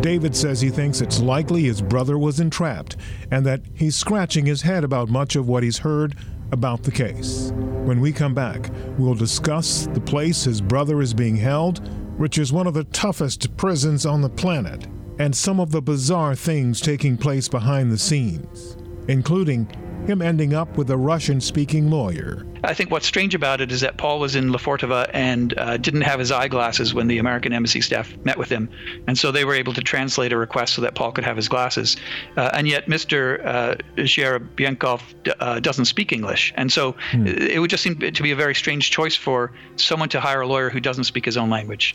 David 0.00 0.34
says 0.34 0.62
he 0.62 0.70
thinks 0.70 1.02
it's 1.02 1.20
likely 1.20 1.64
his 1.64 1.82
brother 1.82 2.16
was 2.16 2.40
entrapped 2.40 2.96
and 3.30 3.44
that 3.44 3.60
he's 3.74 3.94
scratching 3.94 4.46
his 4.46 4.62
head 4.62 4.84
about 4.84 5.10
much 5.10 5.36
of 5.36 5.46
what 5.46 5.62
he's 5.62 5.76
heard 5.78 6.16
about 6.50 6.82
the 6.82 6.92
case. 6.92 7.52
When 7.84 8.00
we 8.00 8.10
come 8.10 8.32
back, 8.32 8.70
we'll 8.96 9.14
discuss 9.14 9.86
the 9.92 10.00
place 10.00 10.44
his 10.44 10.62
brother 10.62 11.02
is 11.02 11.12
being 11.12 11.36
held, 11.36 11.86
which 12.18 12.38
is 12.38 12.54
one 12.54 12.66
of 12.66 12.72
the 12.72 12.84
toughest 12.84 13.54
prisons 13.58 14.06
on 14.06 14.22
the 14.22 14.30
planet, 14.30 14.86
and 15.18 15.36
some 15.36 15.60
of 15.60 15.72
the 15.72 15.82
bizarre 15.82 16.34
things 16.34 16.80
taking 16.80 17.18
place 17.18 17.48
behind 17.48 17.92
the 17.92 17.98
scenes, 17.98 18.78
including 19.08 19.70
him 20.08 20.22
ending 20.22 20.54
up 20.54 20.76
with 20.76 20.90
a 20.90 20.96
Russian 20.96 21.40
speaking 21.40 21.90
lawyer. 21.90 22.46
I 22.64 22.74
think 22.74 22.90
what's 22.90 23.06
strange 23.06 23.34
about 23.34 23.60
it 23.60 23.70
is 23.70 23.80
that 23.82 23.96
Paul 23.96 24.18
was 24.18 24.34
in 24.34 24.50
Lefortovo 24.50 25.08
and 25.12 25.56
uh, 25.56 25.76
didn't 25.76 26.00
have 26.02 26.18
his 26.18 26.32
eyeglasses 26.32 26.94
when 26.94 27.06
the 27.06 27.18
American 27.18 27.52
embassy 27.52 27.80
staff 27.80 28.16
met 28.24 28.38
with 28.38 28.48
him. 28.48 28.68
And 29.06 29.16
so 29.16 29.30
they 29.30 29.44
were 29.44 29.54
able 29.54 29.72
to 29.74 29.80
translate 29.80 30.32
a 30.32 30.36
request 30.36 30.74
so 30.74 30.82
that 30.82 30.94
Paul 30.94 31.12
could 31.12 31.24
have 31.24 31.36
his 31.36 31.48
glasses. 31.48 31.96
Uh, 32.36 32.50
and 32.52 32.66
yet 32.66 32.86
Mr. 32.86 33.44
Uh, 33.44 33.74
Zherebenkov 33.96 35.02
uh, 35.40 35.60
doesn't 35.60 35.84
speak 35.84 36.12
English. 36.12 36.52
And 36.56 36.72
so 36.72 36.96
hmm. 37.10 37.26
it 37.26 37.60
would 37.60 37.70
just 37.70 37.82
seem 37.82 37.98
to 37.98 38.22
be 38.22 38.30
a 38.32 38.36
very 38.36 38.54
strange 38.54 38.90
choice 38.90 39.14
for 39.14 39.52
someone 39.76 40.08
to 40.10 40.20
hire 40.20 40.40
a 40.40 40.46
lawyer 40.46 40.70
who 40.70 40.80
doesn't 40.80 41.04
speak 41.04 41.24
his 41.24 41.36
own 41.36 41.50
language. 41.50 41.94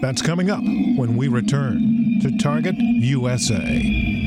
That's 0.00 0.22
coming 0.22 0.50
up 0.50 0.62
when 0.62 1.16
we 1.16 1.28
return 1.28 2.18
to 2.22 2.36
Target 2.38 2.74
USA, 2.76 3.80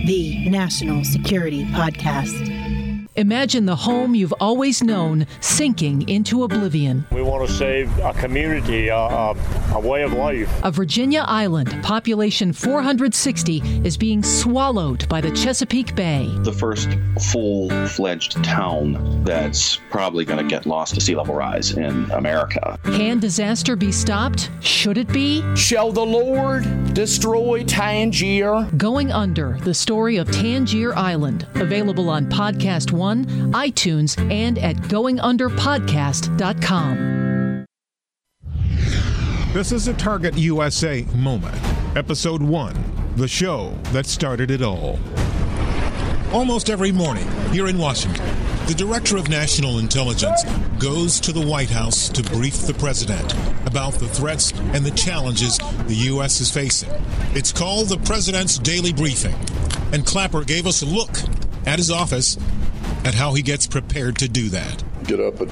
the 0.05 0.49
National 0.49 1.03
Security 1.03 1.65
Podcast. 1.65 2.76
Imagine 3.17 3.65
the 3.65 3.75
home 3.75 4.13
you've 4.13 4.33
always 4.33 4.83
known 4.83 5.25
sinking 5.39 6.07
into 6.07 6.43
oblivion. 6.43 7.03
We 7.11 7.23
want 7.23 7.49
to 7.49 7.51
save 7.51 7.97
a 7.97 8.13
community, 8.13 8.89
a, 8.89 8.95
a, 8.95 9.35
a, 9.73 9.79
way 9.79 10.03
of 10.03 10.13
life. 10.13 10.47
A 10.63 10.69
Virginia 10.69 11.25
island, 11.27 11.81
population 11.81 12.53
460, 12.53 13.57
is 13.83 13.97
being 13.97 14.21
swallowed 14.21 15.09
by 15.09 15.19
the 15.19 15.31
Chesapeake 15.31 15.95
Bay. 15.95 16.29
The 16.43 16.53
first 16.53 16.89
full 17.31 17.71
fledged 17.87 18.43
town 18.43 19.23
that's 19.23 19.77
probably 19.89 20.23
going 20.23 20.43
to 20.43 20.47
get 20.47 20.67
lost 20.67 20.93
to 20.93 21.01
sea 21.01 21.15
level 21.15 21.33
rise 21.33 21.71
in 21.71 22.11
America. 22.11 22.77
Can 22.83 23.19
disaster 23.19 23.75
be 23.75 23.91
stopped? 23.91 24.51
Should 24.59 24.99
it 24.99 25.11
be? 25.11 25.43
Shall 25.55 25.91
the 25.91 26.05
Lord 26.05 26.93
destroy 26.93 27.63
Tangier? 27.63 28.69
Going 28.77 29.11
Under, 29.11 29.57
the 29.63 29.73
story 29.73 30.17
of 30.17 30.29
Tangier 30.29 30.93
Island, 30.93 31.47
available 31.55 32.11
on 32.11 32.27
Podcast 32.27 32.91
One 32.91 33.06
one, 33.07 33.25
iTunes, 33.53 34.19
and 34.29 34.59
at 34.59 34.75
goingunderpodcast.com. 34.75 37.65
This 39.53 39.71
is 39.71 39.87
a 39.87 39.93
Target 39.93 40.37
USA 40.37 41.03
moment, 41.15 41.55
Episode 41.95 42.41
1, 42.41 43.13
the 43.15 43.29
show 43.29 43.73
that 43.93 44.05
started 44.05 44.51
it 44.51 44.61
all. 44.61 44.99
Almost 46.33 46.69
every 46.69 46.91
morning 46.91 47.25
here 47.53 47.67
in 47.67 47.77
Washington, 47.77 48.25
the 48.67 48.73
Director 48.73 49.15
of 49.15 49.29
National 49.29 49.79
Intelligence 49.79 50.43
goes 50.77 51.21
to 51.21 51.31
the 51.31 51.47
White 51.47 51.69
House 51.69 52.09
to 52.09 52.21
brief 52.21 52.67
the 52.67 52.73
President 52.73 53.33
about 53.65 53.93
the 53.93 54.09
threats 54.09 54.51
and 54.73 54.85
the 54.85 54.91
challenges 54.91 55.57
the 55.87 55.95
U.S. 56.11 56.41
is 56.41 56.51
facing. 56.51 56.91
It's 57.33 57.53
called 57.53 57.87
the 57.87 57.99
President's 57.99 58.59
Daily 58.59 58.91
Briefing, 58.91 59.35
and 59.93 60.05
Clapper 60.05 60.43
gave 60.43 60.67
us 60.67 60.81
a 60.81 60.85
look 60.85 61.17
at 61.65 61.79
his 61.79 61.89
office 61.89 62.37
at 63.07 63.15
how 63.15 63.33
he 63.33 63.41
gets 63.41 63.65
prepared 63.65 64.17
to 64.17 64.27
do 64.27 64.49
that. 64.49 64.83
Get 65.05 65.21
up 65.21 65.39
at 65.39 65.49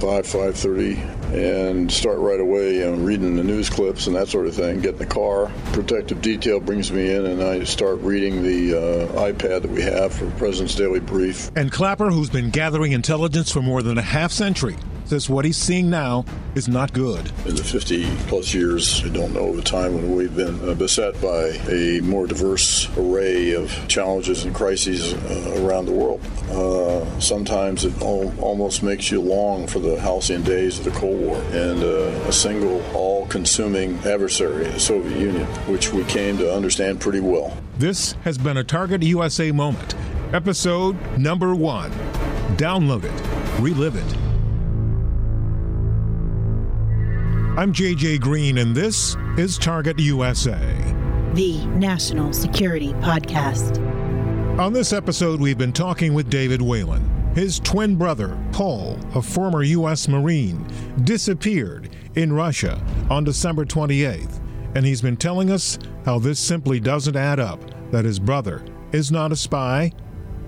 5, 0.00 0.26
5.30 0.26 1.34
and 1.34 1.92
start 1.92 2.18
right 2.18 2.40
away, 2.40 2.76
you 2.76 2.84
know, 2.90 2.94
reading 2.94 3.36
the 3.36 3.44
news 3.44 3.68
clips 3.68 4.06
and 4.06 4.16
that 4.16 4.28
sort 4.28 4.46
of 4.46 4.54
thing. 4.54 4.80
Get 4.80 4.94
in 4.94 4.98
the 4.98 5.06
car. 5.06 5.52
Protective 5.74 6.22
detail 6.22 6.60
brings 6.60 6.90
me 6.90 7.14
in 7.14 7.26
and 7.26 7.42
I 7.42 7.64
start 7.64 8.00
reading 8.00 8.42
the 8.42 8.74
uh, 8.74 9.32
iPad 9.32 9.62
that 9.62 9.70
we 9.70 9.82
have 9.82 10.14
for 10.14 10.30
President's 10.32 10.76
Daily 10.76 11.00
Brief. 11.00 11.50
And 11.54 11.70
Clapper, 11.70 12.10
who's 12.10 12.30
been 12.30 12.48
gathering 12.48 12.92
intelligence 12.92 13.52
for 13.52 13.60
more 13.60 13.82
than 13.82 13.98
a 13.98 14.02
half 14.02 14.32
century, 14.32 14.76
says 15.04 15.28
what 15.28 15.44
he's 15.44 15.56
seeing 15.56 15.90
now 15.90 16.24
is 16.54 16.68
not 16.68 16.92
good. 16.92 17.30
In 17.46 17.56
the 17.56 17.64
50 17.64 18.04
plus 18.26 18.54
years, 18.54 19.04
I 19.04 19.08
don't 19.08 19.32
know 19.32 19.48
of 19.48 19.58
a 19.58 19.62
time 19.62 19.94
when 19.94 20.14
we've 20.14 20.34
been 20.34 20.68
uh, 20.68 20.74
beset 20.74 21.20
by 21.20 21.48
a 21.68 22.00
more 22.00 22.26
diverse 22.26 22.88
array 22.96 23.52
of 23.52 23.70
challenges 23.88 24.44
and 24.44 24.54
crises 24.54 25.14
uh, 25.14 25.62
around 25.64 25.86
the 25.86 25.92
world. 25.92 26.20
Uh, 26.50 27.20
sometimes 27.20 27.84
it 27.84 28.00
al- 28.00 28.32
almost 28.40 28.82
makes 28.82 29.10
you 29.10 29.20
long 29.20 29.66
for 29.66 29.78
the 29.78 30.00
halcyon 30.00 30.42
days 30.42 30.78
of 30.78 30.84
the 30.84 30.90
Cold 30.92 31.20
War 31.20 31.36
and 31.52 31.82
uh, 31.82 32.28
a 32.28 32.32
single, 32.32 32.82
all 32.94 33.26
consuming 33.26 33.98
adversary, 33.98 34.64
the 34.64 34.80
Soviet 34.80 35.18
Union, 35.18 35.46
which 35.66 35.92
we 35.92 36.04
came 36.04 36.38
to 36.38 36.54
understand 36.54 37.00
pretty 37.00 37.20
well. 37.20 37.56
This 37.78 38.12
has 38.22 38.38
been 38.38 38.56
a 38.56 38.64
Target 38.64 39.02
USA 39.02 39.50
moment, 39.50 39.94
episode 40.32 40.96
number 41.18 41.54
one. 41.54 41.90
Download 42.56 43.02
it, 43.04 43.60
relive 43.60 43.96
it 43.96 44.23
Mm-hmm. 47.54 47.60
I'm 47.60 47.72
JJ 47.72 48.20
Green, 48.20 48.58
and 48.58 48.74
this 48.74 49.16
is 49.38 49.58
Target 49.58 49.98
USA, 50.00 50.58
the 51.34 51.64
National 51.66 52.32
Security 52.32 52.92
Podcast. 52.94 53.78
On 54.58 54.72
this 54.72 54.92
episode, 54.92 55.40
we've 55.40 55.58
been 55.58 55.72
talking 55.72 56.14
with 56.14 56.28
David 56.28 56.60
Whelan. 56.60 57.32
His 57.36 57.60
twin 57.60 57.94
brother, 57.96 58.36
Paul, 58.52 58.98
a 59.14 59.22
former 59.22 59.62
U.S. 59.62 60.08
Marine, 60.08 60.66
disappeared 61.04 61.90
in 62.16 62.32
Russia 62.32 62.82
on 63.08 63.22
December 63.22 63.64
28th, 63.64 64.40
and 64.74 64.84
he's 64.84 65.02
been 65.02 65.16
telling 65.16 65.50
us 65.50 65.78
how 66.04 66.18
this 66.18 66.40
simply 66.40 66.80
doesn't 66.80 67.16
add 67.16 67.38
up 67.38 67.60
that 67.92 68.04
his 68.04 68.18
brother 68.18 68.64
is 68.92 69.12
not 69.12 69.30
a 69.30 69.36
spy, 69.36 69.92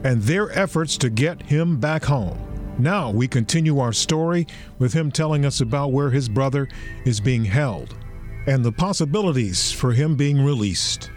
and 0.02 0.22
their 0.22 0.50
efforts 0.58 0.96
to 0.98 1.10
get 1.10 1.42
him 1.42 1.78
back 1.78 2.04
home. 2.04 2.45
Now 2.78 3.10
we 3.10 3.26
continue 3.26 3.78
our 3.78 3.92
story 3.92 4.46
with 4.78 4.92
him 4.92 5.10
telling 5.10 5.46
us 5.46 5.62
about 5.62 5.92
where 5.92 6.10
his 6.10 6.28
brother 6.28 6.68
is 7.06 7.20
being 7.20 7.44
held 7.44 7.94
and 8.46 8.62
the 8.62 8.72
possibilities 8.72 9.72
for 9.72 9.92
him 9.92 10.14
being 10.14 10.44
released. 10.44 11.10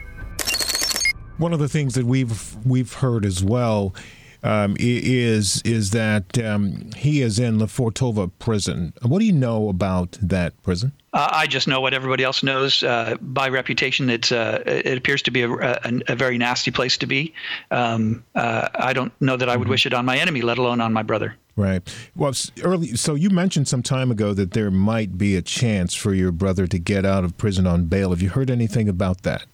One 1.38 1.52
of 1.52 1.60
the 1.60 1.67
things 1.67 1.95
that 1.95 2.06
we've 2.06 2.56
we've 2.65 2.93
heard 2.93 3.26
as 3.26 3.43
well 3.43 3.93
um, 4.41 4.78
is 4.80 5.62
is 5.63 5.91
that 5.91 6.38
um, 6.43 6.91
he 6.95 7.22
is 7.22 7.39
in 7.39 7.60
Lefortovo 7.60 8.32
prison. 8.39 8.93
What 9.02 9.19
do 9.19 9.26
you 9.26 9.34
know 9.34 9.67
about 9.67 10.17
that 10.22 10.62
prison? 10.63 10.93
Uh, 11.12 11.28
I 11.32 11.48
just 11.48 11.67
know 11.67 11.82
what 11.82 11.93
everybody 11.93 12.24
else 12.24 12.43
knows 12.43 12.84
uh, 12.84 13.15
by 13.19 13.50
reputation. 13.50 14.10
It's 14.10 14.32
uh, 14.32 14.63
it 14.65 14.98
appears 14.98 15.24
to 15.24 15.32
be 15.32 15.41
a, 15.41 15.52
a, 15.52 16.02
a, 16.08 16.15
very 16.15 16.38
nasty 16.38 16.72
place 16.72 16.98
to 17.00 17.08
be. 17.08 17.34
Um, 17.72 18.24
uh, 18.36 18.69
I 18.76 18.93
don't 18.93 19.12
know 19.19 19.36
that 19.36 19.50
I 19.50 19.58
would 19.58 19.63
mm-hmm. 19.63 19.72
wish 19.72 19.86
it 19.86 19.93
on 19.93 20.06
my 20.06 20.17
enemy, 20.19 20.41
let 20.41 20.58
alone 20.58 20.82
on 20.82 20.93
my 20.93 21.04
brother. 21.04 21.36
Right. 21.60 21.82
Well, 22.15 22.32
early. 22.63 22.95
So 22.95 23.15
you 23.15 23.30
mentioned 23.30 23.67
some 23.67 23.84
time 23.84 24.12
ago 24.12 24.34
that 24.34 24.52
there 24.52 24.72
might 24.72 25.17
be 25.17 25.36
a 25.36 25.41
chance 25.41 25.93
for 25.93 26.13
your 26.13 26.32
brother 26.32 26.67
to 26.67 26.80
get 26.80 27.06
out 27.06 27.26
of 27.26 27.38
prison 27.38 27.67
on 27.67 27.86
bail. 27.86 28.12
Have 28.12 28.22
you 28.22 28.30
heard 28.30 28.50
anything 28.50 28.88
about 28.88 29.24
that? 29.24 29.45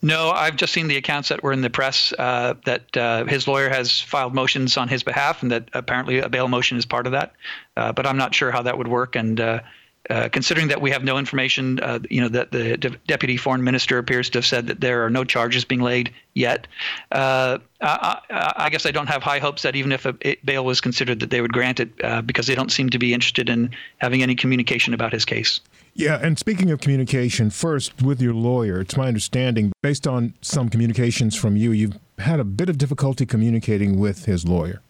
No, 0.00 0.30
I've 0.30 0.54
just 0.54 0.72
seen 0.72 0.86
the 0.86 0.96
accounts 0.96 1.30
that 1.30 1.42
were 1.42 1.52
in 1.52 1.60
the 1.60 1.70
press 1.70 2.12
uh, 2.16 2.54
that 2.66 2.96
uh, 2.96 3.24
his 3.24 3.48
lawyer 3.48 3.68
has 3.68 4.00
filed 4.00 4.32
motions 4.32 4.76
on 4.76 4.86
his 4.86 5.02
behalf, 5.02 5.42
and 5.42 5.50
that 5.50 5.70
apparently 5.72 6.20
a 6.20 6.28
bail 6.28 6.46
motion 6.46 6.78
is 6.78 6.86
part 6.86 7.06
of 7.06 7.12
that. 7.12 7.32
Uh, 7.76 7.92
but 7.92 8.06
I'm 8.06 8.16
not 8.16 8.32
sure 8.32 8.52
how 8.52 8.62
that 8.62 8.78
would 8.78 8.86
work, 8.86 9.16
and 9.16 9.40
uh, 10.10 10.28
considering 10.28 10.68
that 10.68 10.80
we 10.80 10.90
have 10.90 11.02
no 11.02 11.16
information, 11.16 11.80
uh, 11.80 11.98
you 12.10 12.20
know, 12.20 12.28
that 12.28 12.52
the 12.52 12.76
de- 12.76 12.96
deputy 13.06 13.36
foreign 13.36 13.64
minister 13.64 13.98
appears 13.98 14.28
to 14.30 14.38
have 14.38 14.46
said 14.46 14.66
that 14.66 14.80
there 14.80 15.04
are 15.04 15.10
no 15.10 15.24
charges 15.24 15.64
being 15.64 15.80
laid 15.80 16.12
yet. 16.34 16.66
Uh, 17.10 17.58
I, 17.80 18.20
I, 18.56 18.70
guess 18.70 18.84
I 18.84 18.90
don't 18.90 19.06
have 19.06 19.22
high 19.22 19.38
hopes 19.38 19.62
that 19.62 19.76
even 19.76 19.92
if 19.92 20.04
a 20.04 20.12
bail 20.44 20.64
was 20.64 20.80
considered, 20.80 21.20
that 21.20 21.30
they 21.30 21.40
would 21.40 21.52
grant 21.52 21.80
it 21.80 21.90
uh, 22.02 22.22
because 22.22 22.46
they 22.46 22.54
don't 22.54 22.70
seem 22.70 22.90
to 22.90 22.98
be 22.98 23.14
interested 23.14 23.48
in 23.48 23.70
having 23.98 24.22
any 24.22 24.34
communication 24.34 24.92
about 24.94 25.12
his 25.12 25.24
case. 25.24 25.60
Yeah, 25.94 26.18
and 26.20 26.38
speaking 26.38 26.70
of 26.70 26.80
communication, 26.80 27.50
first 27.50 28.02
with 28.02 28.20
your 28.20 28.34
lawyer, 28.34 28.80
it's 28.80 28.96
my 28.96 29.06
understanding, 29.06 29.72
based 29.80 30.06
on 30.06 30.34
some 30.42 30.68
communications 30.68 31.36
from 31.36 31.56
you, 31.56 31.70
you've 31.70 31.98
had 32.18 32.40
a 32.40 32.44
bit 32.44 32.68
of 32.68 32.78
difficulty 32.78 33.24
communicating 33.24 33.98
with 33.98 34.24
his 34.24 34.46
lawyer. 34.46 34.82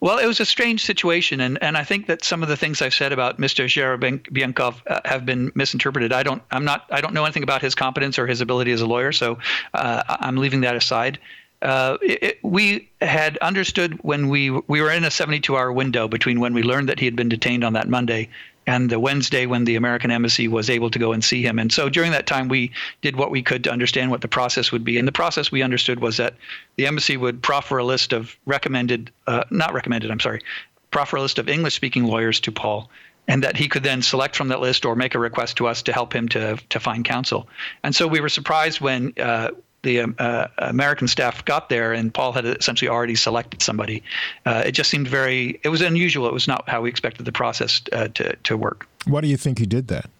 Well, 0.00 0.18
it 0.18 0.26
was 0.26 0.38
a 0.38 0.44
strange 0.44 0.84
situation, 0.84 1.40
and, 1.40 1.60
and 1.60 1.76
I 1.76 1.82
think 1.82 2.06
that 2.06 2.24
some 2.24 2.44
of 2.44 2.48
the 2.48 2.56
things 2.56 2.80
I've 2.80 2.94
said 2.94 3.12
about 3.12 3.40
Mr. 3.40 3.64
Zherebenkov 3.66 4.76
uh, 4.86 5.00
have 5.04 5.26
been 5.26 5.50
misinterpreted. 5.56 6.12
I 6.12 6.22
don't, 6.22 6.40
I'm 6.52 6.64
not, 6.64 6.86
I 6.90 7.00
don't 7.00 7.14
know 7.14 7.24
anything 7.24 7.42
about 7.42 7.62
his 7.62 7.74
competence 7.74 8.16
or 8.16 8.28
his 8.28 8.40
ability 8.40 8.70
as 8.70 8.80
a 8.80 8.86
lawyer, 8.86 9.10
so 9.10 9.38
uh, 9.74 10.02
I'm 10.08 10.36
leaving 10.36 10.60
that 10.60 10.76
aside. 10.76 11.18
Uh, 11.60 11.98
it, 12.00 12.38
we 12.44 12.88
had 13.00 13.36
understood 13.38 13.98
when 14.04 14.28
we 14.28 14.50
we 14.50 14.80
were 14.80 14.92
in 14.92 15.02
a 15.02 15.08
72-hour 15.08 15.72
window 15.72 16.06
between 16.06 16.38
when 16.38 16.54
we 16.54 16.62
learned 16.62 16.88
that 16.88 17.00
he 17.00 17.04
had 17.04 17.16
been 17.16 17.28
detained 17.28 17.64
on 17.64 17.72
that 17.72 17.88
Monday 17.88 18.28
and 18.68 18.90
the 18.90 19.00
Wednesday 19.00 19.46
when 19.46 19.64
the 19.64 19.76
American 19.76 20.10
embassy 20.10 20.46
was 20.46 20.68
able 20.68 20.90
to 20.90 20.98
go 20.98 21.12
and 21.12 21.24
see 21.24 21.42
him. 21.42 21.58
And 21.58 21.72
so 21.72 21.88
during 21.88 22.12
that 22.12 22.26
time, 22.26 22.48
we 22.48 22.70
did 23.00 23.16
what 23.16 23.30
we 23.30 23.42
could 23.42 23.64
to 23.64 23.72
understand 23.72 24.10
what 24.10 24.20
the 24.20 24.28
process 24.28 24.70
would 24.70 24.84
be. 24.84 24.98
And 24.98 25.08
the 25.08 25.12
process 25.12 25.50
we 25.50 25.62
understood 25.62 26.00
was 26.00 26.18
that 26.18 26.34
the 26.76 26.86
embassy 26.86 27.16
would 27.16 27.42
proffer 27.42 27.78
a 27.78 27.84
list 27.84 28.12
of 28.12 28.36
recommended, 28.44 29.10
uh, 29.26 29.44
not 29.50 29.72
recommended, 29.72 30.10
I'm 30.10 30.20
sorry, 30.20 30.42
proffer 30.90 31.16
a 31.16 31.22
list 31.22 31.38
of 31.38 31.48
English 31.48 31.76
speaking 31.76 32.04
lawyers 32.04 32.40
to 32.40 32.52
Paul. 32.52 32.90
And 33.26 33.42
that 33.42 33.56
he 33.56 33.68
could 33.68 33.82
then 33.82 34.02
select 34.02 34.36
from 34.36 34.48
that 34.48 34.60
list 34.60 34.84
or 34.84 34.94
make 34.96 35.14
a 35.14 35.18
request 35.18 35.56
to 35.58 35.66
us 35.66 35.82
to 35.82 35.92
help 35.92 36.14
him 36.14 36.28
to 36.28 36.58
to 36.68 36.80
find 36.80 37.04
counsel. 37.04 37.46
And 37.82 37.94
so 37.94 38.06
we 38.06 38.20
were 38.20 38.30
surprised 38.30 38.80
when 38.80 39.12
uh, 39.18 39.50
the 39.88 40.00
um, 40.00 40.14
uh, 40.18 40.48
American 40.58 41.08
staff 41.08 41.44
got 41.44 41.70
there 41.70 41.92
and 41.94 42.12
Paul 42.12 42.32
had 42.32 42.44
essentially 42.44 42.88
already 42.88 43.14
selected 43.14 43.62
somebody. 43.62 44.02
Uh, 44.44 44.62
it 44.66 44.72
just 44.72 44.90
seemed 44.90 45.08
very, 45.08 45.58
it 45.64 45.70
was 45.70 45.80
unusual. 45.80 46.28
It 46.28 46.34
was 46.34 46.46
not 46.46 46.68
how 46.68 46.82
we 46.82 46.90
expected 46.90 47.24
the 47.24 47.32
process 47.32 47.80
uh, 47.92 48.08
to, 48.08 48.36
to 48.36 48.56
work. 48.56 48.86
Why 49.06 49.22
do 49.22 49.28
you 49.28 49.38
think 49.38 49.58
he 49.58 49.66
did 49.66 49.88
that? 49.88 50.10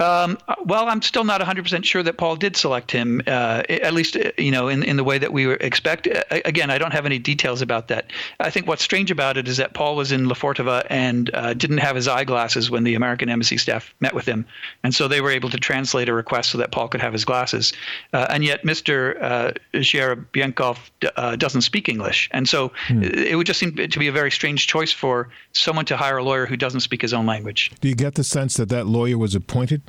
Um, 0.00 0.38
well, 0.64 0.86
I'm 0.88 1.02
still 1.02 1.24
not 1.24 1.40
100% 1.40 1.84
sure 1.84 2.04
that 2.04 2.18
Paul 2.18 2.36
did 2.36 2.56
select 2.56 2.92
him, 2.92 3.20
uh, 3.26 3.64
at 3.68 3.92
least 3.94 4.16
uh, 4.16 4.30
you 4.38 4.52
know 4.52 4.68
in, 4.68 4.84
in 4.84 4.96
the 4.96 5.02
way 5.02 5.18
that 5.18 5.32
we 5.32 5.52
expect. 5.54 6.06
Again, 6.30 6.70
I 6.70 6.78
don't 6.78 6.92
have 6.92 7.04
any 7.04 7.18
details 7.18 7.62
about 7.62 7.88
that. 7.88 8.12
I 8.38 8.50
think 8.50 8.68
what's 8.68 8.84
strange 8.84 9.10
about 9.10 9.36
it 9.36 9.48
is 9.48 9.56
that 9.56 9.74
Paul 9.74 9.96
was 9.96 10.12
in 10.12 10.26
Lefortovo 10.26 10.86
and 10.88 11.34
uh, 11.34 11.54
didn't 11.54 11.78
have 11.78 11.96
his 11.96 12.06
eyeglasses 12.06 12.70
when 12.70 12.84
the 12.84 12.94
American 12.94 13.28
embassy 13.28 13.58
staff 13.58 13.92
met 13.98 14.14
with 14.14 14.24
him, 14.24 14.46
and 14.84 14.94
so 14.94 15.08
they 15.08 15.20
were 15.20 15.30
able 15.30 15.50
to 15.50 15.58
translate 15.58 16.08
a 16.08 16.14
request 16.14 16.50
so 16.50 16.58
that 16.58 16.70
Paul 16.70 16.86
could 16.86 17.00
have 17.00 17.12
his 17.12 17.24
glasses. 17.24 17.72
Uh, 18.12 18.26
and 18.30 18.44
yet, 18.44 18.62
Mr. 18.62 19.20
Uh, 19.20 19.52
Zherebenkov 19.74 20.78
uh, 21.16 21.34
doesn't 21.34 21.62
speak 21.62 21.88
English, 21.88 22.28
and 22.30 22.48
so 22.48 22.70
hmm. 22.86 23.02
it 23.02 23.36
would 23.36 23.48
just 23.48 23.58
seem 23.58 23.74
to 23.74 23.98
be 23.98 24.06
a 24.06 24.12
very 24.12 24.30
strange 24.30 24.68
choice 24.68 24.92
for 24.92 25.28
someone 25.52 25.86
to 25.86 25.96
hire 25.96 26.18
a 26.18 26.22
lawyer 26.22 26.46
who 26.46 26.56
doesn't 26.56 26.80
speak 26.80 27.02
his 27.02 27.12
own 27.12 27.26
language. 27.26 27.72
Do 27.80 27.88
you 27.88 27.96
get 27.96 28.14
the 28.14 28.22
sense 28.22 28.56
that 28.58 28.68
that 28.68 28.86
lawyer 28.86 29.18
was 29.18 29.34
appointed? 29.34 29.82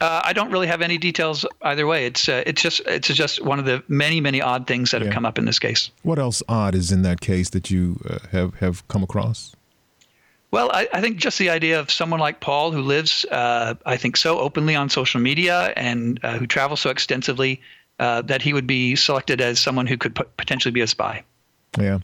Uh, 0.00 0.20
I 0.24 0.32
don't 0.32 0.50
really 0.50 0.66
have 0.66 0.82
any 0.82 0.98
details 0.98 1.46
either 1.62 1.86
way. 1.86 2.06
It's 2.06 2.28
uh, 2.28 2.42
it's 2.46 2.60
just 2.60 2.80
it's 2.86 3.08
just 3.08 3.42
one 3.42 3.58
of 3.58 3.64
the 3.64 3.82
many 3.88 4.20
many 4.20 4.42
odd 4.42 4.66
things 4.66 4.90
that 4.90 5.00
yeah. 5.00 5.06
have 5.06 5.14
come 5.14 5.24
up 5.24 5.38
in 5.38 5.44
this 5.44 5.58
case. 5.58 5.90
What 6.02 6.18
else 6.18 6.42
odd 6.48 6.74
is 6.74 6.92
in 6.92 7.02
that 7.02 7.20
case 7.20 7.50
that 7.50 7.70
you 7.70 7.98
uh, 8.08 8.18
have 8.30 8.54
have 8.56 8.86
come 8.88 9.02
across? 9.02 9.54
Well, 10.50 10.70
I, 10.72 10.88
I, 10.92 11.00
think 11.00 11.16
just 11.16 11.38
the 11.38 11.50
idea 11.50 11.80
of 11.80 11.90
someone 11.90 12.20
like 12.20 12.40
Paul, 12.40 12.70
who 12.70 12.80
lives, 12.80 13.24
uh, 13.26 13.74
I 13.84 13.96
think, 13.96 14.16
so 14.16 14.38
openly 14.38 14.76
on 14.76 14.88
social 14.88 15.20
media 15.20 15.72
and 15.76 16.20
uh, 16.22 16.38
who 16.38 16.46
travels 16.46 16.80
so 16.80 16.88
extensively, 16.88 17.60
uh, 17.98 18.22
that 18.22 18.42
he 18.42 18.52
would 18.52 18.66
be 18.66 18.94
selected 18.94 19.40
as 19.40 19.58
someone 19.58 19.86
who 19.86 19.98
could 19.98 20.14
p- 20.14 20.22
potentially 20.36 20.72
be 20.72 20.80
a 20.80 20.86
spy. 20.86 21.24
Yeah. 21.78 21.98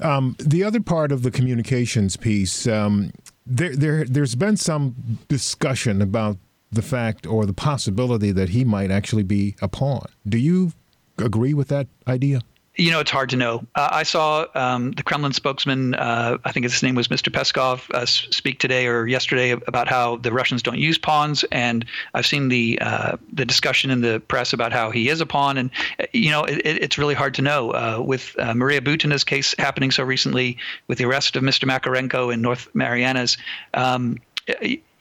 Um, 0.00 0.34
the 0.38 0.64
other 0.64 0.80
part 0.80 1.12
of 1.12 1.22
the 1.22 1.30
communications 1.30 2.16
piece, 2.16 2.66
um, 2.66 3.12
there, 3.46 3.76
there, 3.76 4.04
there's 4.04 4.34
been 4.34 4.56
some 4.56 5.18
discussion 5.28 6.00
about 6.00 6.38
the 6.74 6.82
fact 6.82 7.26
or 7.26 7.46
the 7.46 7.52
possibility 7.52 8.32
that 8.32 8.50
he 8.50 8.64
might 8.64 8.90
actually 8.90 9.22
be 9.22 9.56
a 9.62 9.68
pawn. 9.68 10.06
Do 10.28 10.38
you 10.38 10.72
agree 11.18 11.54
with 11.54 11.68
that 11.68 11.86
idea? 12.06 12.40
You 12.76 12.90
know, 12.90 12.98
it's 12.98 13.10
hard 13.12 13.30
to 13.30 13.36
know. 13.36 13.64
Uh, 13.76 13.88
I 13.92 14.02
saw 14.02 14.46
um, 14.56 14.90
the 14.92 15.04
Kremlin 15.04 15.32
spokesman, 15.32 15.94
uh, 15.94 16.38
I 16.44 16.50
think 16.50 16.64
his 16.64 16.82
name 16.82 16.96
was 16.96 17.06
Mr. 17.06 17.32
Peskov, 17.32 17.88
uh, 17.94 18.04
speak 18.04 18.58
today 18.58 18.88
or 18.88 19.06
yesterday 19.06 19.52
about 19.52 19.86
how 19.86 20.16
the 20.16 20.32
Russians 20.32 20.60
don't 20.60 20.78
use 20.78 20.98
pawns, 20.98 21.44
and 21.52 21.84
I've 22.14 22.26
seen 22.26 22.48
the 22.48 22.80
uh, 22.80 23.16
the 23.32 23.44
discussion 23.44 23.90
in 23.90 24.00
the 24.00 24.18
press 24.26 24.52
about 24.52 24.72
how 24.72 24.90
he 24.90 25.08
is 25.08 25.20
a 25.20 25.26
pawn, 25.26 25.56
and 25.56 25.70
uh, 26.00 26.06
you 26.12 26.30
know, 26.30 26.42
it, 26.42 26.62
it's 26.64 26.98
really 26.98 27.14
hard 27.14 27.34
to 27.34 27.42
know. 27.42 27.70
Uh, 27.70 28.02
with 28.04 28.34
Maria 28.56 28.80
Butina's 28.80 29.22
case 29.22 29.54
happening 29.56 29.92
so 29.92 30.02
recently, 30.02 30.58
with 30.88 30.98
the 30.98 31.04
arrest 31.04 31.36
of 31.36 31.44
Mr. 31.44 31.68
Makarenko 31.68 32.34
in 32.34 32.42
North 32.42 32.68
Marianas. 32.74 33.36
Um, 33.74 34.18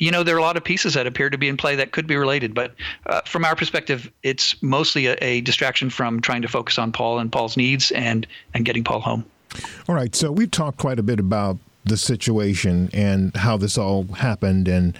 you 0.04 0.12
know, 0.12 0.22
there 0.22 0.36
are 0.36 0.40
a 0.40 0.42
lot 0.42 0.58
of 0.58 0.66
pieces 0.66 0.96
that 0.96 1.08
appear 1.08 1.30
to 1.30 1.38
be 1.38 1.48
in 1.48 1.56
play 1.56 1.78
that 1.78 1.94
could 1.94 2.08
be 2.08 2.18
related. 2.18 2.54
But 2.54 2.76
uh, 3.06 3.22
from 3.22 3.46
our 3.46 3.56
perspective, 3.56 4.12
it's 4.22 4.62
mostly 4.62 5.08
a, 5.08 5.16
a, 5.22 5.40
distraction 5.40 5.90
from 5.90 6.20
trying 6.20 6.42
to 6.42 6.50
focus 6.50 6.78
on 6.78 6.92
Paul 6.92 7.20
and 7.20 7.32
Paul's 7.32 7.56
needs 7.56 7.90
and 7.92 8.28
and 8.54 8.66
getting 8.66 8.84
Paul 8.84 9.00
home. 9.00 9.24
All 9.88 9.96
right. 9.96 10.14
So 10.14 10.30
we've 10.30 10.52
talked 10.52 10.78
quite 10.78 11.00
a 11.00 11.04
bit 11.04 11.22
about 11.22 11.58
the 11.86 11.96
situation 11.96 12.90
and 12.92 13.34
how 13.38 13.56
this 13.56 13.78
all 13.78 14.04
happened, 14.08 14.68
and 14.68 14.98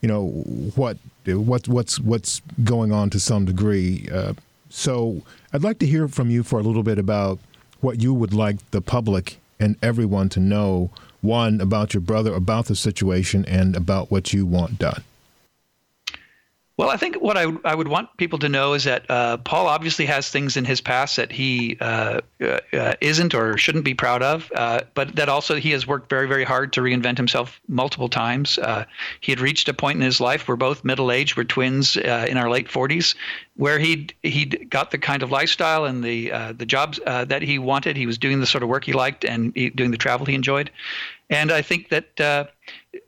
you 0.00 0.08
know 0.08 0.28
what 0.76 0.98
what 1.26 1.66
what's 1.66 1.98
what's 1.98 2.40
going 2.62 2.92
on 2.92 3.10
to 3.10 3.18
some 3.18 3.46
degree. 3.46 4.08
Uh, 4.12 4.34
so 4.70 5.22
I'd 5.52 5.64
like 5.64 5.80
to 5.80 5.86
hear 5.86 6.06
from 6.06 6.30
you 6.30 6.44
for 6.44 6.60
a 6.60 6.62
little 6.62 6.84
bit 6.84 7.00
about 7.00 7.40
what 7.80 8.00
you 8.00 8.14
would 8.14 8.32
like 8.32 8.70
the 8.70 8.80
public 8.80 9.40
and 9.58 9.76
everyone 9.82 10.28
to 10.28 10.38
know 10.38 10.90
one 11.24 11.60
about 11.60 11.94
your 11.94 12.02
brother, 12.02 12.32
about 12.34 12.66
the 12.66 12.76
situation, 12.76 13.44
and 13.46 13.74
about 13.74 14.10
what 14.10 14.32
you 14.32 14.46
want 14.46 14.78
done? 14.78 15.02
Well, 16.76 16.90
I 16.90 16.96
think 16.96 17.16
what 17.22 17.36
I, 17.36 17.52
I 17.64 17.72
would 17.72 17.86
want 17.86 18.16
people 18.16 18.40
to 18.40 18.48
know 18.48 18.72
is 18.72 18.82
that 18.82 19.08
uh, 19.08 19.36
Paul 19.36 19.68
obviously 19.68 20.06
has 20.06 20.28
things 20.28 20.56
in 20.56 20.64
his 20.64 20.80
past 20.80 21.14
that 21.16 21.30
he 21.30 21.76
uh, 21.80 22.20
uh, 22.40 22.94
isn't 23.00 23.32
or 23.32 23.56
shouldn't 23.56 23.84
be 23.84 23.94
proud 23.94 24.24
of, 24.24 24.50
uh, 24.56 24.80
but 24.94 25.14
that 25.14 25.28
also 25.28 25.54
he 25.54 25.70
has 25.70 25.86
worked 25.86 26.10
very, 26.10 26.26
very 26.26 26.42
hard 26.42 26.72
to 26.72 26.80
reinvent 26.80 27.16
himself 27.16 27.60
multiple 27.68 28.08
times. 28.08 28.58
Uh, 28.58 28.84
he 29.20 29.30
had 29.30 29.38
reached 29.38 29.68
a 29.68 29.74
point 29.74 29.98
in 29.98 30.02
his 30.02 30.20
life, 30.20 30.48
we're 30.48 30.56
both 30.56 30.82
middle 30.82 31.12
aged, 31.12 31.36
we're 31.36 31.44
twins 31.44 31.96
uh, 31.96 32.26
in 32.28 32.36
our 32.36 32.50
late 32.50 32.66
40s, 32.66 33.14
where 33.54 33.78
he 33.78 34.08
he 34.24 34.44
got 34.46 34.90
the 34.90 34.98
kind 34.98 35.22
of 35.22 35.30
lifestyle 35.30 35.84
and 35.84 36.02
the 36.02 36.30
the 36.56 36.66
jobs 36.66 36.98
that 37.06 37.42
he 37.42 37.56
wanted. 37.56 37.96
He 37.96 38.06
was 38.06 38.18
doing 38.18 38.40
the 38.40 38.46
sort 38.46 38.64
of 38.64 38.68
work 38.68 38.82
he 38.82 38.92
liked 38.92 39.24
and 39.24 39.52
he, 39.54 39.70
doing 39.70 39.92
the 39.92 39.96
travel 39.96 40.26
he 40.26 40.34
enjoyed. 40.34 40.72
And 41.30 41.52
I 41.52 41.62
think 41.62 41.90
that 41.90 42.16
the, 42.16 42.48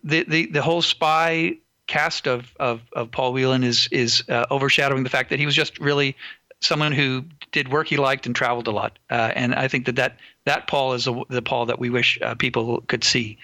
the, 0.05 0.46
the 0.46 0.62
whole 0.62 0.83
spy 0.83 1.57
cast 1.87 2.27
of 2.27 2.55
of, 2.59 2.81
of 2.92 3.11
Paul 3.11 3.33
Whelan 3.33 3.64
is 3.64 3.88
is 3.90 4.25
uh, 4.29 4.46
overshadowing 4.51 5.05
the 5.05 5.11
fact 5.11 5.31
that 5.31 5.38
he 5.38 5.46
was 5.46 5.55
just 5.55 5.79
really 5.79 6.16
someone 6.61 6.92
who 6.92 7.25
did 7.53 7.70
work 7.70 7.87
he 7.87 7.96
liked 7.96 8.27
and 8.27 8.35
traveled 8.35 8.66
a 8.66 8.70
lot. 8.70 8.99
Uh, 9.11 9.33
and 9.35 9.55
I 9.55 9.68
think 9.68 9.87
that 9.87 9.96
that 9.96 10.18
that 10.44 10.66
Paul 10.66 10.94
is 10.94 11.05
the, 11.05 11.25
the 11.29 11.42
Paul 11.42 11.66
that 11.66 11.79
we 11.79 11.90
wish 11.90 12.18
uh, 12.22 12.35
people 12.35 12.83
could 12.88 13.05
see. 13.05 13.38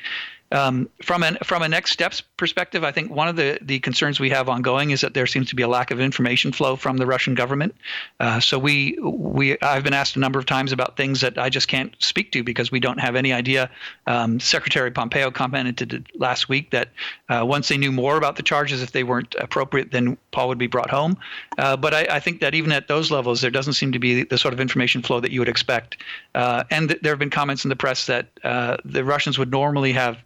Um, 0.52 0.88
from 1.02 1.22
an 1.22 1.38
from 1.42 1.62
a 1.62 1.68
next 1.68 1.92
steps 1.92 2.20
perspective, 2.20 2.84
I 2.84 2.92
think 2.92 3.10
one 3.10 3.26
of 3.26 3.36
the 3.36 3.58
the 3.62 3.80
concerns 3.80 4.20
we 4.20 4.30
have 4.30 4.48
ongoing 4.48 4.90
is 4.90 5.00
that 5.00 5.14
there 5.14 5.26
seems 5.26 5.48
to 5.48 5.56
be 5.56 5.62
a 5.62 5.68
lack 5.68 5.90
of 5.90 5.98
information 5.98 6.52
flow 6.52 6.76
from 6.76 6.98
the 6.98 7.06
Russian 7.06 7.34
government. 7.34 7.74
Uh, 8.20 8.38
so 8.38 8.58
we 8.58 8.98
we 9.02 9.58
I've 9.60 9.82
been 9.82 9.94
asked 9.94 10.16
a 10.16 10.18
number 10.18 10.38
of 10.38 10.46
times 10.46 10.72
about 10.72 10.96
things 10.96 11.22
that 11.22 11.38
I 11.38 11.48
just 11.48 11.68
can't 11.68 11.94
speak 11.98 12.32
to 12.32 12.44
because 12.44 12.70
we 12.70 12.80
don't 12.80 13.00
have 13.00 13.16
any 13.16 13.32
idea. 13.32 13.70
Um, 14.06 14.38
Secretary 14.40 14.90
Pompeo 14.90 15.30
commented 15.30 16.06
last 16.14 16.48
week 16.48 16.70
that 16.70 16.90
uh, 17.28 17.44
once 17.46 17.68
they 17.68 17.78
knew 17.78 17.92
more 17.92 18.16
about 18.16 18.36
the 18.36 18.42
charges, 18.42 18.82
if 18.82 18.92
they 18.92 19.04
weren't 19.04 19.34
appropriate, 19.38 19.90
then 19.90 20.18
Paul 20.32 20.48
would 20.48 20.58
be 20.58 20.66
brought 20.66 20.90
home. 20.90 21.16
Uh, 21.56 21.76
but 21.76 21.94
I, 21.94 22.06
I, 22.10 22.20
think 22.20 22.40
that 22.40 22.54
even 22.54 22.72
at 22.72 22.88
those 22.88 23.10
levels, 23.10 23.40
there 23.40 23.50
doesn't 23.50 23.74
seem 23.74 23.92
to 23.92 23.98
be 23.98 24.24
the 24.24 24.38
sort 24.38 24.52
of 24.54 24.60
information 24.60 25.02
flow 25.02 25.20
that 25.20 25.30
you 25.30 25.40
would 25.40 25.48
expect. 25.48 25.98
Uh, 26.34 26.64
and 26.70 26.88
th- 26.88 27.00
there 27.02 27.12
have 27.12 27.18
been 27.18 27.30
comments 27.30 27.64
in 27.64 27.68
the 27.68 27.76
press 27.76 28.06
that 28.06 28.26
uh, 28.44 28.76
the 28.84 29.04
Russians 29.04 29.38
would 29.38 29.50
normally 29.50 29.92
have 29.92 30.18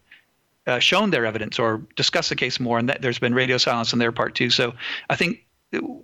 uh, 0.66 0.78
shown 0.78 1.10
their 1.10 1.26
evidence 1.26 1.58
or 1.58 1.82
discussed 1.96 2.28
the 2.28 2.36
case 2.36 2.58
more, 2.60 2.78
and 2.78 2.88
that 2.88 3.02
there's 3.02 3.18
been 3.18 3.34
radio 3.34 3.58
silence 3.58 3.92
on 3.92 3.98
their 3.98 4.12
part 4.12 4.34
too. 4.34 4.50
So 4.50 4.74
I 5.10 5.16
think 5.16 5.44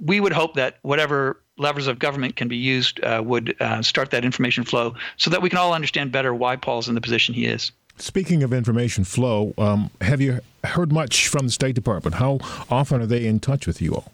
we 0.01 0.20
would 0.20 0.33
hope 0.33 0.55
that 0.55 0.79
whatever 0.83 1.40
levers 1.59 1.87
of 1.87 1.98
government 1.98 2.37
can 2.37 2.48
be 2.48 2.57
used 2.57 3.03
uh, 3.05 3.22
would 3.25 3.55
uh, 3.61 3.83
start 3.83 4.11
that 4.11 4.25
information 4.25 4.64
flow 4.64 4.94
so 5.16 5.31
that 5.31 5.42
we 5.42 5.48
can 5.48 5.59
all 5.59 5.72
understand 5.72 6.12
better 6.12 6.35
why 6.35 6.57
Paul's 6.57 6.88
in 6.88 6.94
the 6.94 7.01
position 7.01 7.35
he 7.35 7.46
is. 7.46 7.72
Speaking 7.98 8.42
of 8.42 8.53
information 8.53 9.05
flow, 9.05 9.55
um, 9.59 9.90
have 10.01 10.20
you 10.20 10.40
heard 10.64 10.92
much 10.92 11.29
from 11.29 11.46
the 11.46 11.53
State 11.53 11.75
Department? 11.75 12.16
How 12.16 12.40
often 12.70 13.03
are 13.03 13.07
they 13.07 13.27
in 13.27 13.38
touch 13.38 13.66
with 13.66 13.83
you 13.83 13.94
all? 13.94 14.12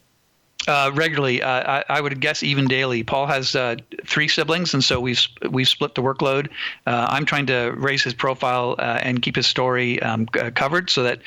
Uh, 0.69 0.91
regularly. 0.93 1.43
Uh, 1.43 1.81
I, 1.89 1.97
I, 1.97 2.01
would 2.03 2.21
guess 2.21 2.43
even 2.43 2.67
daily. 2.67 3.03
Paul 3.03 3.27
has 3.27 3.57
uh, 3.57 3.77
three 4.05 4.29
siblings, 4.29 4.75
and 4.75 4.85
so 4.85 5.01
we've 5.01 5.27
we've 5.49 5.67
split 5.67 5.95
the 5.95 6.03
workload. 6.03 6.51
Uh, 6.87 7.07
I'm 7.09 7.25
trying 7.25 7.47
to 7.47 7.71
raise 7.75 8.05
his 8.05 8.13
profile 8.13 8.75
uh, 8.79 8.99
and 9.03 9.23
keep 9.23 9.35
his 9.35 9.47
story 9.47 9.99
um, 10.03 10.27
covered 10.27 10.91
so 10.91 11.05
that 11.05 11.23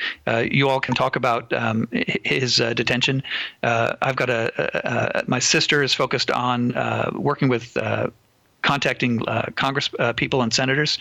you 0.52 0.68
all 0.68 0.78
can 0.78 0.94
talk 0.94 1.16
about 1.16 1.52
um, 1.52 1.88
his 1.90 2.58
detention. 2.58 3.24
I've 3.64 4.14
got 4.14 4.30
a, 4.30 4.52
a, 4.56 5.22
a, 5.22 5.24
my 5.26 5.40
sister 5.40 5.82
is 5.82 5.92
focused 5.92 6.30
on 6.30 6.72
working 7.12 7.48
with 7.48 7.76
contacting 8.62 9.26
uh, 9.28 9.46
Congress 9.56 9.90
uh, 9.98 10.12
people 10.12 10.42
and 10.42 10.52
senators. 10.52 10.98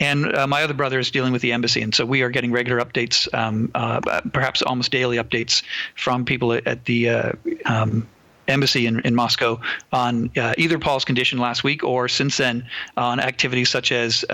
And 0.00 0.36
uh, 0.36 0.46
my 0.46 0.62
other 0.62 0.74
brother 0.74 0.98
is 0.98 1.10
dealing 1.10 1.32
with 1.32 1.42
the 1.42 1.52
embassy. 1.52 1.80
And 1.82 1.94
so 1.94 2.04
we 2.04 2.22
are 2.22 2.30
getting 2.30 2.52
regular 2.52 2.84
updates, 2.84 3.32
um, 3.32 3.70
uh, 3.74 4.00
perhaps 4.32 4.62
almost 4.62 4.90
daily 4.90 5.16
updates 5.16 5.62
from 5.96 6.24
people 6.24 6.52
at, 6.52 6.84
the 6.84 7.08
uh, 7.08 7.32
um, 7.66 8.06
embassy 8.48 8.86
in, 8.86 9.00
in 9.00 9.14
Moscow 9.14 9.60
on 9.92 10.30
uh, 10.36 10.54
either 10.58 10.78
Paul's 10.78 11.04
condition 11.04 11.38
last 11.38 11.64
week 11.64 11.82
or 11.82 12.08
since 12.08 12.36
then 12.36 12.68
on 12.96 13.20
activities 13.20 13.70
such 13.70 13.90
as 13.90 14.24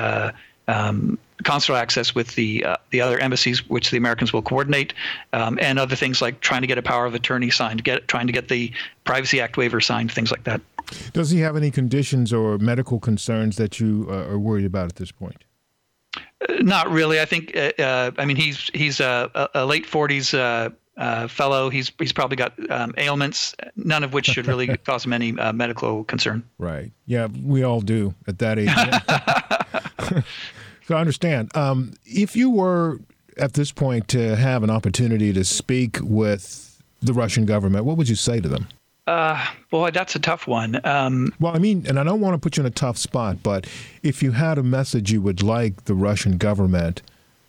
um, 0.70 1.18
consular 1.42 1.78
access 1.78 2.14
with 2.14 2.34
the 2.34 2.64
uh, 2.64 2.76
the 2.90 3.00
other 3.00 3.18
embassies, 3.18 3.68
which 3.68 3.90
the 3.90 3.96
Americans 3.96 4.32
will 4.32 4.42
coordinate, 4.42 4.94
um, 5.32 5.58
and 5.60 5.78
other 5.78 5.96
things 5.96 6.22
like 6.22 6.40
trying 6.40 6.60
to 6.60 6.66
get 6.66 6.78
a 6.78 6.82
power 6.82 7.06
of 7.06 7.14
attorney 7.14 7.50
signed, 7.50 7.82
get 7.82 8.06
trying 8.08 8.26
to 8.26 8.32
get 8.32 8.48
the 8.48 8.72
Privacy 9.04 9.40
Act 9.40 9.56
waiver 9.56 9.80
signed, 9.80 10.12
things 10.12 10.30
like 10.30 10.44
that. 10.44 10.60
Does 11.12 11.30
he 11.30 11.40
have 11.40 11.56
any 11.56 11.70
conditions 11.70 12.32
or 12.32 12.58
medical 12.58 13.00
concerns 13.00 13.56
that 13.56 13.80
you 13.80 14.06
uh, 14.10 14.28
are 14.28 14.38
worried 14.38 14.64
about 14.64 14.86
at 14.86 14.96
this 14.96 15.12
point? 15.12 15.44
Uh, 16.16 16.54
not 16.60 16.90
really. 16.90 17.20
I 17.20 17.24
think. 17.24 17.56
Uh, 17.56 17.72
uh, 17.78 18.10
I 18.18 18.24
mean, 18.24 18.36
he's 18.36 18.70
he's 18.74 19.00
a, 19.00 19.48
a 19.54 19.64
late 19.64 19.86
forties 19.86 20.34
uh, 20.34 20.70
uh, 20.96 21.28
fellow. 21.28 21.70
He's 21.70 21.92
he's 21.98 22.12
probably 22.12 22.36
got 22.36 22.52
um, 22.70 22.94
ailments, 22.96 23.54
none 23.76 24.04
of 24.04 24.12
which 24.12 24.26
should 24.26 24.46
really 24.46 24.76
cause 24.84 25.04
him 25.04 25.12
any 25.12 25.32
medical 25.32 26.04
concern. 26.04 26.42
Right. 26.58 26.92
Yeah, 27.06 27.28
we 27.44 27.62
all 27.62 27.80
do 27.80 28.14
at 28.26 28.38
that 28.38 28.58
age. 28.58 28.70
so 30.86 30.96
I 30.96 31.00
understand. 31.00 31.54
Um, 31.56 31.94
if 32.04 32.36
you 32.36 32.50
were 32.50 33.00
at 33.36 33.54
this 33.54 33.72
point 33.72 34.08
to 34.08 34.36
have 34.36 34.62
an 34.62 34.70
opportunity 34.70 35.32
to 35.32 35.44
speak 35.44 35.98
with 36.02 36.82
the 37.00 37.12
Russian 37.12 37.46
government, 37.46 37.84
what 37.84 37.96
would 37.96 38.08
you 38.08 38.16
say 38.16 38.40
to 38.40 38.48
them? 38.48 38.68
Uh, 39.06 39.44
boy, 39.70 39.90
that's 39.90 40.14
a 40.14 40.18
tough 40.18 40.46
one. 40.46 40.80
Um, 40.84 41.32
well, 41.40 41.54
I 41.54 41.58
mean, 41.58 41.84
and 41.88 41.98
I 41.98 42.04
don't 42.04 42.20
want 42.20 42.34
to 42.34 42.38
put 42.38 42.56
you 42.56 42.62
in 42.62 42.66
a 42.66 42.70
tough 42.70 42.96
spot, 42.96 43.42
but 43.42 43.66
if 44.02 44.22
you 44.22 44.32
had 44.32 44.58
a 44.58 44.62
message 44.62 45.10
you 45.10 45.20
would 45.22 45.42
like 45.42 45.84
the 45.84 45.94
Russian 45.94 46.36
government 46.36 47.02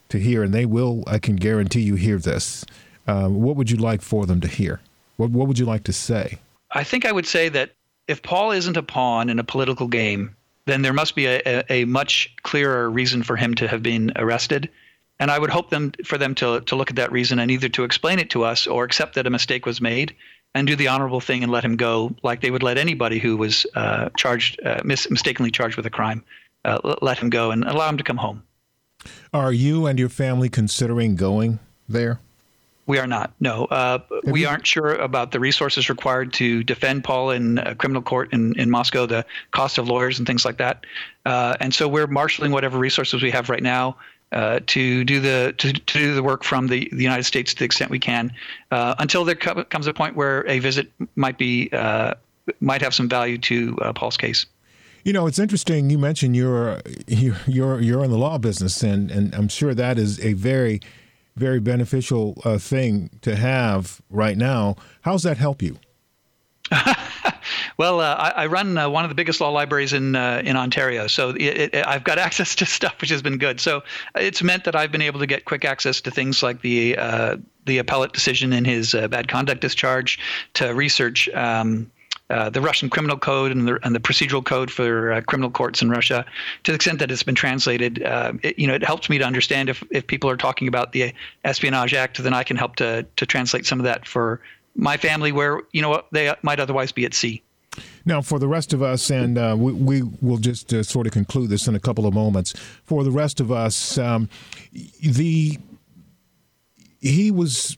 to 0.09 0.19
hear, 0.19 0.43
and 0.43 0.53
they 0.53 0.65
will, 0.65 1.03
I 1.07 1.19
can 1.19 1.35
guarantee 1.35 1.81
you, 1.81 1.95
hear 1.95 2.17
this, 2.17 2.65
um, 3.07 3.41
what 3.41 3.55
would 3.55 3.69
you 3.69 3.77
like 3.77 4.01
for 4.01 4.25
them 4.25 4.41
to 4.41 4.47
hear? 4.47 4.81
What, 5.17 5.31
what 5.31 5.47
would 5.47 5.59
you 5.59 5.65
like 5.65 5.83
to 5.83 5.93
say? 5.93 6.39
I 6.71 6.83
think 6.83 7.05
I 7.05 7.11
would 7.11 7.27
say 7.27 7.49
that 7.49 7.71
if 8.07 8.23
Paul 8.23 8.51
isn't 8.51 8.77
a 8.77 8.83
pawn 8.83 9.29
in 9.29 9.39
a 9.39 9.43
political 9.43 9.87
game, 9.87 10.35
then 10.65 10.81
there 10.81 10.93
must 10.93 11.15
be 11.15 11.25
a, 11.27 11.41
a, 11.45 11.63
a 11.69 11.85
much 11.85 12.33
clearer 12.43 12.89
reason 12.89 13.23
for 13.23 13.35
him 13.35 13.53
to 13.55 13.67
have 13.67 13.83
been 13.83 14.11
arrested. 14.15 14.69
And 15.19 15.29
I 15.29 15.37
would 15.37 15.49
hope 15.51 15.69
them 15.69 15.91
for 16.03 16.17
them 16.17 16.33
to 16.35 16.61
to 16.61 16.75
look 16.75 16.89
at 16.89 16.95
that 16.95 17.11
reason 17.11 17.37
and 17.37 17.51
either 17.51 17.69
to 17.69 17.83
explain 17.83 18.17
it 18.17 18.31
to 18.31 18.43
us 18.43 18.65
or 18.65 18.83
accept 18.83 19.13
that 19.15 19.27
a 19.27 19.29
mistake 19.29 19.67
was 19.67 19.79
made 19.79 20.15
and 20.53 20.67
do 20.67 20.75
the 20.75 20.87
honorable 20.87 21.21
thing 21.21 21.43
and 21.43 21.51
let 21.51 21.63
him 21.63 21.77
go, 21.77 22.13
like 22.23 22.41
they 22.41 22.51
would 22.51 22.63
let 22.63 22.77
anybody 22.77 23.19
who 23.19 23.37
was 23.37 23.65
uh, 23.75 24.09
charged, 24.17 24.59
uh, 24.65 24.81
mis- 24.83 25.09
mistakenly 25.09 25.51
charged 25.51 25.77
with 25.77 25.85
a 25.85 25.89
crime, 25.89 26.23
uh, 26.65 26.95
let 27.01 27.17
him 27.17 27.29
go 27.29 27.51
and 27.51 27.63
allow 27.63 27.87
him 27.89 27.97
to 27.97 28.03
come 28.03 28.17
home. 28.17 28.43
Are 29.33 29.53
you 29.53 29.87
and 29.87 29.97
your 29.97 30.09
family 30.09 30.49
considering 30.49 31.15
going 31.15 31.59
there? 31.87 32.19
We 32.87 32.99
are 32.99 33.07
not. 33.07 33.31
No, 33.39 33.65
uh, 33.65 33.99
we 34.25 34.41
you? 34.41 34.47
aren't 34.47 34.67
sure 34.67 34.95
about 34.95 35.31
the 35.31 35.39
resources 35.39 35.87
required 35.87 36.33
to 36.33 36.63
defend 36.63 37.03
Paul 37.03 37.31
in 37.31 37.57
a 37.59 37.73
criminal 37.73 38.01
court 38.01 38.33
in, 38.33 38.59
in 38.59 38.69
Moscow, 38.69 39.05
the 39.05 39.25
cost 39.51 39.77
of 39.77 39.87
lawyers 39.87 40.17
and 40.17 40.27
things 40.27 40.43
like 40.43 40.57
that. 40.57 40.85
Uh, 41.25 41.55
and 41.59 41.73
so 41.73 41.87
we're 41.87 42.07
marshaling 42.07 42.51
whatever 42.51 42.77
resources 42.77 43.23
we 43.23 43.31
have 43.31 43.49
right 43.49 43.63
now 43.63 43.97
uh, 44.31 44.59
to 44.67 45.03
do 45.03 45.19
the 45.19 45.53
to, 45.57 45.73
to, 45.73 45.99
do 45.99 46.13
the 46.13 46.23
work 46.23 46.43
from 46.43 46.67
the, 46.67 46.89
the 46.91 47.03
United 47.03 47.23
States 47.23 47.53
to 47.53 47.59
the 47.59 47.65
extent 47.65 47.91
we 47.91 47.99
can, 47.99 48.31
uh, 48.71 48.95
until 48.99 49.25
there 49.25 49.35
co- 49.35 49.63
comes 49.65 49.87
a 49.87 49.93
point 49.93 50.15
where 50.15 50.47
a 50.47 50.59
visit 50.59 50.91
might 51.15 51.37
be 51.37 51.69
uh, 51.73 52.13
might 52.59 52.81
have 52.81 52.93
some 52.93 53.09
value 53.09 53.37
to 53.37 53.77
uh, 53.81 53.93
Paul's 53.93 54.17
case. 54.17 54.45
You 55.03 55.13
know, 55.13 55.27
it's 55.27 55.39
interesting. 55.39 55.89
You 55.89 55.97
mentioned 55.97 56.35
you're 56.35 56.79
you're 57.07 57.81
you're 57.81 58.03
in 58.03 58.11
the 58.11 58.17
law 58.17 58.37
business, 58.37 58.81
and 58.83 59.11
and 59.11 59.33
I'm 59.35 59.47
sure 59.47 59.73
that 59.73 59.97
is 59.97 60.23
a 60.23 60.33
very 60.33 60.79
very 61.35 61.59
beneficial 61.59 62.41
uh, 62.43 62.57
thing 62.57 63.09
to 63.21 63.35
have 63.35 64.01
right 64.09 64.37
now. 64.37 64.75
How's 65.01 65.23
that 65.23 65.37
help 65.37 65.61
you? 65.61 65.77
well, 67.77 67.99
uh, 67.99 68.15
I, 68.15 68.43
I, 68.43 68.45
run 68.47 68.77
uh, 68.77 68.89
one 68.89 69.03
of 69.03 69.09
the 69.09 69.15
biggest 69.15 69.41
law 69.41 69.49
libraries 69.49 69.93
in 69.93 70.15
uh, 70.15 70.41
in 70.43 70.55
Ontario, 70.55 71.07
so 71.07 71.29
it, 71.29 71.73
it, 71.73 71.87
I've 71.87 72.03
got 72.03 72.17
access 72.27 72.55
to 72.55 72.65
stuff 72.65 72.99
which 73.01 73.09
has 73.09 73.21
been 73.21 73.37
good. 73.37 73.59
So 73.59 73.83
it's 74.15 74.43
meant 74.43 74.63
that 74.65 74.75
I've 74.75 74.91
been 74.91 75.01
able 75.01 75.19
to 75.19 75.27
get 75.27 75.45
quick 75.45 75.65
access 75.65 76.01
to 76.01 76.11
things 76.11 76.43
like 76.43 76.61
the 76.61 76.97
uh, 76.97 77.37
the 77.65 77.77
appellate 77.77 78.13
decision 78.13 78.53
in 78.53 78.65
his 78.65 78.93
uh, 78.93 79.07
bad 79.07 79.27
conduct 79.27 79.61
discharge, 79.61 80.19
to 80.55 80.73
research. 80.73 81.29
Um, 81.29 81.91
uh, 82.29 82.49
the 82.49 82.61
Russian 82.61 82.89
criminal 82.89 83.17
code 83.17 83.51
and 83.51 83.67
the, 83.67 83.77
and 83.83 83.93
the 83.93 83.99
procedural 83.99 84.43
code 84.43 84.71
for 84.71 85.11
uh, 85.11 85.21
criminal 85.21 85.51
courts 85.51 85.81
in 85.81 85.89
Russia, 85.89 86.25
to 86.63 86.71
the 86.71 86.75
extent 86.77 86.99
that 86.99 87.11
it's 87.11 87.23
been 87.23 87.35
translated, 87.35 88.01
uh, 88.03 88.31
it, 88.41 88.57
you 88.57 88.67
know, 88.67 88.73
it 88.73 88.85
helps 88.85 89.09
me 89.09 89.17
to 89.17 89.25
understand 89.25 89.67
if, 89.67 89.83
if 89.91 90.07
people 90.07 90.29
are 90.29 90.37
talking 90.37 90.69
about 90.69 90.93
the 90.93 91.13
Espionage 91.43 91.93
Act, 91.93 92.23
then 92.23 92.33
I 92.33 92.43
can 92.43 92.55
help 92.55 92.77
to 92.77 93.05
to 93.17 93.25
translate 93.25 93.65
some 93.65 93.81
of 93.81 93.83
that 93.83 94.07
for 94.07 94.39
my 94.75 94.95
family 94.95 95.31
where 95.31 95.61
you 95.73 95.81
know 95.81 96.03
they 96.11 96.33
might 96.41 96.61
otherwise 96.61 96.93
be 96.93 97.05
at 97.05 97.13
sea. 97.13 97.43
Now, 98.05 98.21
for 98.21 98.39
the 98.39 98.47
rest 98.47 98.73
of 98.73 98.81
us, 98.81 99.09
and 99.09 99.37
uh, 99.37 99.55
we, 99.57 99.71
we, 99.71 100.01
will 100.21 100.37
just 100.37 100.73
uh, 100.73 100.83
sort 100.83 101.07
of 101.07 101.13
conclude 101.13 101.49
this 101.49 101.67
in 101.67 101.75
a 101.75 101.79
couple 101.79 102.05
of 102.05 102.13
moments. 102.13 102.53
For 102.83 103.03
the 103.03 103.11
rest 103.11 103.39
of 103.39 103.51
us, 103.51 103.97
um, 103.97 104.29
the 105.01 105.57
he 106.99 107.31
was 107.31 107.77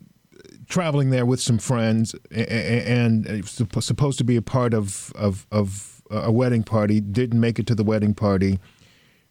traveling 0.68 1.10
there 1.12 1.26
with 1.26 1.40
some 1.40 1.58
friends 1.58 2.16
and, 2.32 3.26
and 3.26 3.48
supposed 3.48 4.18
to 4.18 4.24
be 4.24 4.36
a 4.36 4.42
part 4.42 4.74
of, 4.74 5.14
of, 5.16 5.48
of 5.52 6.02
a 6.10 6.32
wedding 6.32 6.64
party. 6.64 7.00
Didn't 7.00 7.40
make 7.40 7.60
it 7.60 7.68
to 7.68 7.76
the 7.76 7.84
wedding 7.84 8.14
party. 8.14 8.60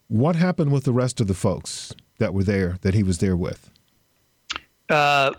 What 0.09 0.37
happened 0.37 0.73
with 0.73 0.85
the 0.85 0.93
rest 0.93 1.21
of 1.21 1.27
the 1.27 1.35
folks 1.35 1.95
that 2.19 2.33
were 2.33 2.45
there 2.45 2.79
that 2.83 2.95
he 2.95 3.03
was 3.03 3.19
there 3.19 3.37
with? 3.37 3.71
Uh, 4.89 5.33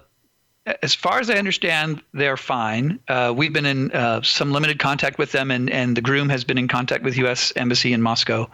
as 0.82 0.93
far 0.93 1.19
as 1.19 1.30
I 1.30 1.36
understand, 1.36 2.02
they're 2.13 2.38
fine. 2.38 2.99
Uh, 3.08 3.34
we've 3.36 3.52
been 3.52 3.65
in 3.65 3.91
uh, 3.91 4.21
some 4.21 4.52
limited 4.52 4.80
contact 4.80 5.17
with 5.17 5.32
them, 5.32 5.52
and, 5.52 5.69
and 5.69 5.97
the 5.97 6.02
groom 6.02 6.30
has 6.30 6.43
been 6.43 6.58
in 6.58 6.67
contact 6.67 7.04
with 7.04 7.17
U.S. 7.17 7.52
Embassy 7.56 7.91
in 7.91 8.02
Moscow. 8.02 8.49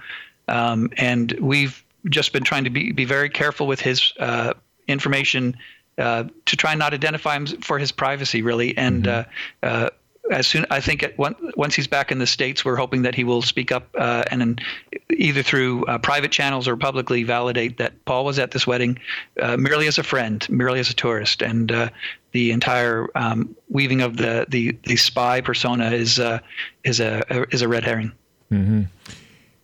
Um, 0.48 0.90
and 0.98 1.32
we've 1.40 1.84
just 2.10 2.34
been 2.34 2.44
trying 2.44 2.64
to 2.64 2.70
be, 2.72 2.92
be 2.92 3.06
very 3.06 3.30
careful 3.30 3.68
with 3.68 3.80
his 3.80 4.14
uh, 4.20 4.54
information 4.88 5.56
uh, 6.00 6.24
to 6.46 6.56
try 6.56 6.72
and 6.72 6.80
not 6.80 6.94
identify 6.94 7.36
him 7.36 7.46
for 7.46 7.78
his 7.78 7.92
privacy, 7.92 8.42
really. 8.42 8.76
And 8.76 9.04
mm-hmm. 9.04 9.88
As 10.30 10.48
soon 10.48 10.66
I 10.70 10.80
think 10.80 11.06
once 11.18 11.76
he's 11.76 11.88
back 11.88 12.12
in 12.12 12.20
the 12.20 12.28
states, 12.28 12.64
we're 12.64 12.76
hoping 12.76 13.02
that 13.02 13.16
he 13.16 13.24
will 13.24 13.42
speak 13.42 13.72
up 13.72 13.90
uh, 13.98 14.24
and 14.30 14.62
either 15.10 15.42
through 15.42 15.86
uh, 15.86 15.98
private 15.98 16.32
channels 16.32 16.68
or 16.68 16.78
publicly 16.78 17.24
validate 17.24 17.78
that 17.78 17.94
Paul 18.06 18.26
was 18.26 18.38
at 18.38 18.52
this 18.52 18.68
wedding 18.68 19.00
uh, 19.42 19.58
merely 19.58 19.88
as 19.88 19.98
a 19.98 20.04
friend, 20.04 20.46
merely 20.50 20.80
as 20.80 20.90
a 20.90 20.94
tourist, 20.94 21.42
and 21.42 21.72
uh, 21.72 21.90
the 22.32 22.52
entire 22.52 23.08
um, 23.16 23.56
weaving 23.70 24.02
of 24.02 24.18
the, 24.18 24.46
the 24.50 24.78
the 24.84 24.96
spy 24.96 25.42
persona 25.42 25.92
is 25.92 26.20
uh, 26.20 26.40
is 26.84 27.00
a 27.00 27.24
is 27.54 27.62
a 27.62 27.68
red 27.68 27.84
herring. 27.84 28.12
Mm-hmm. 28.52 28.84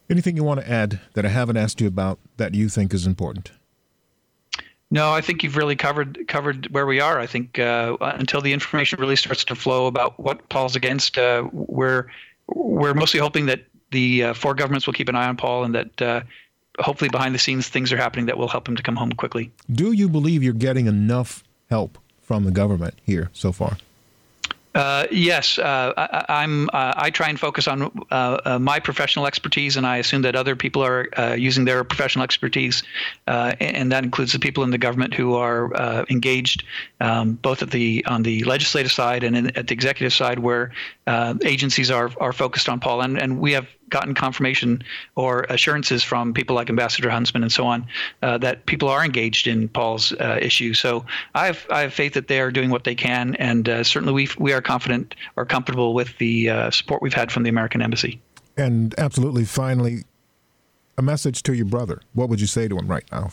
Anything 0.09 0.35
you 0.35 0.43
want 0.43 0.59
to 0.59 0.69
add 0.69 0.99
that 1.13 1.25
I 1.25 1.29
haven't 1.29 1.57
asked 1.57 1.81
you 1.81 1.87
about 1.87 2.19
that 2.37 2.53
you 2.53 2.69
think 2.69 2.93
is 2.93 3.07
important? 3.07 3.51
No, 4.91 5.11
I 5.11 5.21
think 5.21 5.43
you've 5.43 5.57
really 5.57 5.75
covered 5.75 6.27
covered 6.27 6.67
where 6.67 6.85
we 6.85 6.99
are. 6.99 7.19
I 7.19 7.25
think 7.25 7.59
uh, 7.59 7.97
until 8.01 8.41
the 8.41 8.53
information 8.53 8.99
really 8.99 9.15
starts 9.15 9.43
to 9.45 9.55
flow 9.55 9.87
about 9.87 10.19
what 10.19 10.47
Paul's 10.49 10.75
against, 10.75 11.17
uh, 11.17 11.47
we're 11.51 12.05
we're 12.47 12.93
mostly 12.93 13.19
hoping 13.19 13.47
that 13.47 13.65
the 13.91 14.25
uh, 14.25 14.33
four 14.33 14.53
governments 14.53 14.85
will 14.85 14.93
keep 14.93 15.09
an 15.09 15.15
eye 15.15 15.27
on 15.27 15.37
Paul 15.37 15.63
and 15.63 15.73
that 15.73 16.01
uh, 16.01 16.21
hopefully 16.79 17.09
behind 17.09 17.33
the 17.33 17.39
scenes 17.39 17.67
things 17.67 17.91
are 17.91 17.97
happening 17.97 18.25
that 18.27 18.37
will 18.37 18.47
help 18.47 18.67
him 18.67 18.75
to 18.75 18.83
come 18.83 18.95
home 18.95 19.11
quickly. 19.11 19.51
Do 19.71 19.91
you 19.91 20.07
believe 20.07 20.43
you're 20.43 20.53
getting 20.53 20.85
enough 20.85 21.43
help 21.69 21.97
from 22.21 22.43
the 22.43 22.51
government 22.51 22.95
here 23.03 23.29
so 23.33 23.51
far? 23.51 23.77
Uh, 24.75 25.07
yes, 25.09 25.57
uh, 25.57 25.93
I, 26.27 26.43
am 26.43 26.69
uh, 26.73 26.93
I 26.97 27.09
try 27.09 27.29
and 27.29 27.39
focus 27.39 27.65
on 27.65 27.83
uh, 28.11 28.41
uh, 28.43 28.59
my 28.59 28.81
professional 28.81 29.25
expertise, 29.25 29.77
and 29.77 29.87
I 29.87 29.97
assume 29.97 30.21
that 30.23 30.35
other 30.35 30.57
people 30.57 30.83
are 30.83 31.07
using 31.37 31.63
their 31.63 31.85
professional 31.85 32.23
expertise, 32.23 32.83
and 33.25 33.89
that 33.93 34.03
includes 34.03 34.33
the 34.33 34.39
people 34.39 34.65
in 34.65 34.71
the 34.71 34.77
government 34.77 35.13
who 35.13 35.35
are 35.35 36.05
engaged 36.09 36.65
um, 36.99 37.33
both 37.41 37.61
at 37.61 37.71
the 37.71 38.03
on 38.05 38.23
the 38.23 38.43
legislative 38.43 38.91
side 38.91 39.23
and 39.23 39.37
in, 39.37 39.57
at 39.57 39.67
the 39.67 39.73
executive 39.73 40.11
side, 40.11 40.39
where 40.39 40.73
agencies 41.45 41.89
are 41.89 42.11
are 42.19 42.33
focused 42.33 42.67
on 42.67 42.81
Paul, 42.81 42.99
and 42.99 43.17
and 43.17 43.39
we 43.39 43.53
have 43.53 43.69
gotten 43.89 44.13
confirmation 44.13 44.83
or 45.15 45.45
assurances 45.49 46.03
from 46.03 46.33
people 46.33 46.55
like 46.55 46.69
Ambassador 46.69 47.09
Huntsman 47.09 47.43
and 47.43 47.51
so 47.51 47.65
on 47.65 47.85
uh, 48.21 48.37
that 48.39 48.65
people 48.65 48.89
are 48.89 49.03
engaged 49.03 49.47
in 49.47 49.67
Paul's 49.69 50.11
uh, 50.13 50.39
issue. 50.41 50.73
So 50.73 51.05
I 51.33 51.47
have 51.47 51.65
I 51.69 51.81
have 51.81 51.93
faith 51.93 52.13
that 52.13 52.27
they 52.27 52.39
are 52.39 52.51
doing 52.51 52.69
what 52.69 52.83
they 52.83 52.95
can, 52.95 53.35
and 53.35 53.67
uh, 53.69 53.83
certainly 53.83 54.13
we 54.13 54.29
we 54.37 54.53
are 54.53 54.61
confident 54.61 55.15
or 55.35 55.45
comfortable 55.45 55.93
with 55.93 56.17
the 56.17 56.49
uh, 56.49 56.71
support 56.71 57.01
we've 57.01 57.13
had 57.13 57.31
from 57.31 57.43
the 57.43 57.49
American 57.49 57.81
Embassy. 57.81 58.19
And 58.57 58.95
absolutely, 58.97 59.45
finally, 59.45 60.03
a 60.97 61.01
message 61.01 61.43
to 61.43 61.53
your 61.53 61.65
brother. 61.65 62.01
What 62.13 62.29
would 62.29 62.41
you 62.41 62.47
say 62.47 62.67
to 62.67 62.77
him 62.77 62.87
right 62.87 63.05
now? 63.11 63.29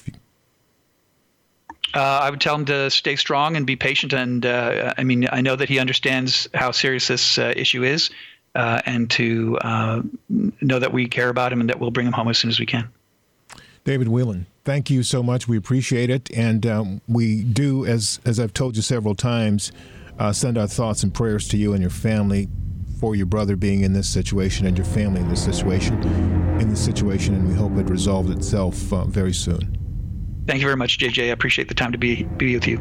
Uh, 1.95 1.99
I 1.99 2.31
would 2.31 2.41
tell 2.41 2.55
him 2.55 2.65
to 2.67 2.91
stay 2.91 3.17
strong 3.17 3.55
and 3.55 3.67
be 3.67 3.77
patient. 3.77 4.15
And 4.15 4.47
uh, 4.47 4.95
I 4.97 5.05
mean, 5.05 5.29
I 5.31 5.43
know 5.43 5.57
that 5.57 5.69
he 5.69 5.79
understands 5.79 6.49
how 6.55 6.73
serious 6.73 7.09
this 7.09 7.39
issue 7.39 7.85
is 7.85 8.11
uh, 8.55 8.83
and 8.87 9.11
to 9.11 9.59
uh, 9.63 10.03
know 10.61 10.79
that 10.79 10.93
we 10.93 11.07
care 11.07 11.29
about 11.29 11.53
him 11.53 11.61
and 11.61 11.69
that 11.71 11.81
we'll 11.81 11.91
bring 11.91 12.07
him 12.07 12.13
home 12.13 12.29
as 12.29 12.39
soon 12.39 12.51
as 12.51 12.61
we 12.61 12.67
can. 12.67 12.89
David 13.85 14.09
Whelan, 14.09 14.47
thank 14.65 14.91
you 14.91 15.03
so 15.03 15.23
much. 15.23 15.49
We 15.49 15.57
appreciate 15.57 16.11
it, 16.11 16.31
and 16.37 16.67
um, 16.67 17.01
we 17.09 17.43
do, 17.43 17.85
as 17.85 18.21
as 18.25 18.39
I've 18.39 18.55
told 18.55 18.77
you 18.77 18.83
several 18.83 19.15
times, 19.15 19.73
uh, 20.19 20.33
send 20.33 20.57
our 20.57 20.69
thoughts 20.69 21.03
and 21.03 21.13
prayers 21.13 21.49
to 21.49 21.57
you 21.57 21.73
and 21.73 21.81
your 21.81 21.91
family 21.91 22.49
for 23.01 23.17
your 23.17 23.27
brother 23.27 23.57
being 23.57 23.83
in 23.83 23.93
this 23.93 24.09
situation 24.09 24.65
and 24.67 24.79
your 24.79 24.85
family 24.85 25.21
in 25.21 25.29
this 25.29 25.45
situation. 25.45 26.01
in 26.61 26.69
the 26.69 26.77
situation, 26.77 27.35
and 27.35 27.49
we 27.49 27.55
hope 27.55 27.77
it 27.77 27.91
resolves 27.91 28.31
itself 28.31 28.93
uh, 28.93 29.05
very 29.07 29.33
soon. 29.33 29.77
Thank 30.47 30.61
you 30.61 30.67
very 30.67 30.77
much, 30.77 30.99
JJ. 30.99 31.25
I 31.25 31.27
appreciate 31.27 31.67
the 31.67 31.75
time 31.75 31.91
to 31.91 31.99
be, 31.99 32.23
be 32.37 32.55
with 32.55 32.69
you. 32.69 32.77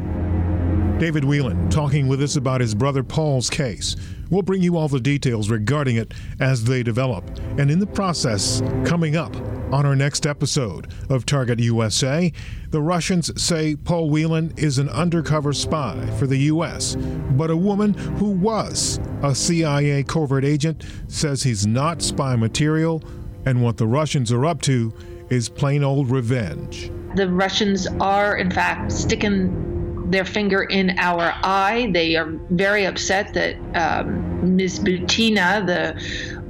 David 0.98 1.24
Whelan 1.24 1.68
talking 1.68 2.06
with 2.06 2.22
us 2.22 2.36
about 2.36 2.60
his 2.60 2.76
brother 2.76 3.02
Paul's 3.02 3.50
case. 3.50 3.96
We'll 4.32 4.40
bring 4.40 4.62
you 4.62 4.78
all 4.78 4.88
the 4.88 4.98
details 4.98 5.50
regarding 5.50 5.96
it 5.96 6.14
as 6.40 6.64
they 6.64 6.82
develop. 6.82 7.38
And 7.58 7.70
in 7.70 7.80
the 7.80 7.86
process, 7.86 8.62
coming 8.82 9.14
up 9.14 9.36
on 9.70 9.84
our 9.84 9.94
next 9.94 10.26
episode 10.26 10.90
of 11.10 11.26
Target 11.26 11.58
USA, 11.58 12.32
the 12.70 12.80
Russians 12.80 13.30
say 13.40 13.76
Paul 13.76 14.08
Whelan 14.08 14.54
is 14.56 14.78
an 14.78 14.88
undercover 14.88 15.52
spy 15.52 16.06
for 16.18 16.26
the 16.26 16.38
U.S., 16.38 16.96
but 17.32 17.50
a 17.50 17.56
woman 17.56 17.92
who 17.92 18.30
was 18.30 19.00
a 19.22 19.34
CIA 19.34 20.02
covert 20.02 20.46
agent 20.46 20.86
says 21.08 21.42
he's 21.42 21.66
not 21.66 22.00
spy 22.00 22.34
material, 22.34 23.02
and 23.44 23.62
what 23.62 23.76
the 23.76 23.86
Russians 23.86 24.32
are 24.32 24.46
up 24.46 24.62
to 24.62 24.94
is 25.28 25.50
plain 25.50 25.84
old 25.84 26.10
revenge. 26.10 26.90
The 27.16 27.28
Russians 27.28 27.86
are, 28.00 28.38
in 28.38 28.50
fact, 28.50 28.92
sticking 28.92 29.71
their 30.12 30.24
finger 30.24 30.62
in 30.62 30.96
our 30.98 31.34
eye. 31.42 31.90
They 31.92 32.16
are 32.16 32.26
very 32.50 32.84
upset 32.84 33.34
that 33.34 33.56
um, 33.74 34.56
Ms. 34.56 34.78
Butina, 34.80 35.66
the 35.66 36.00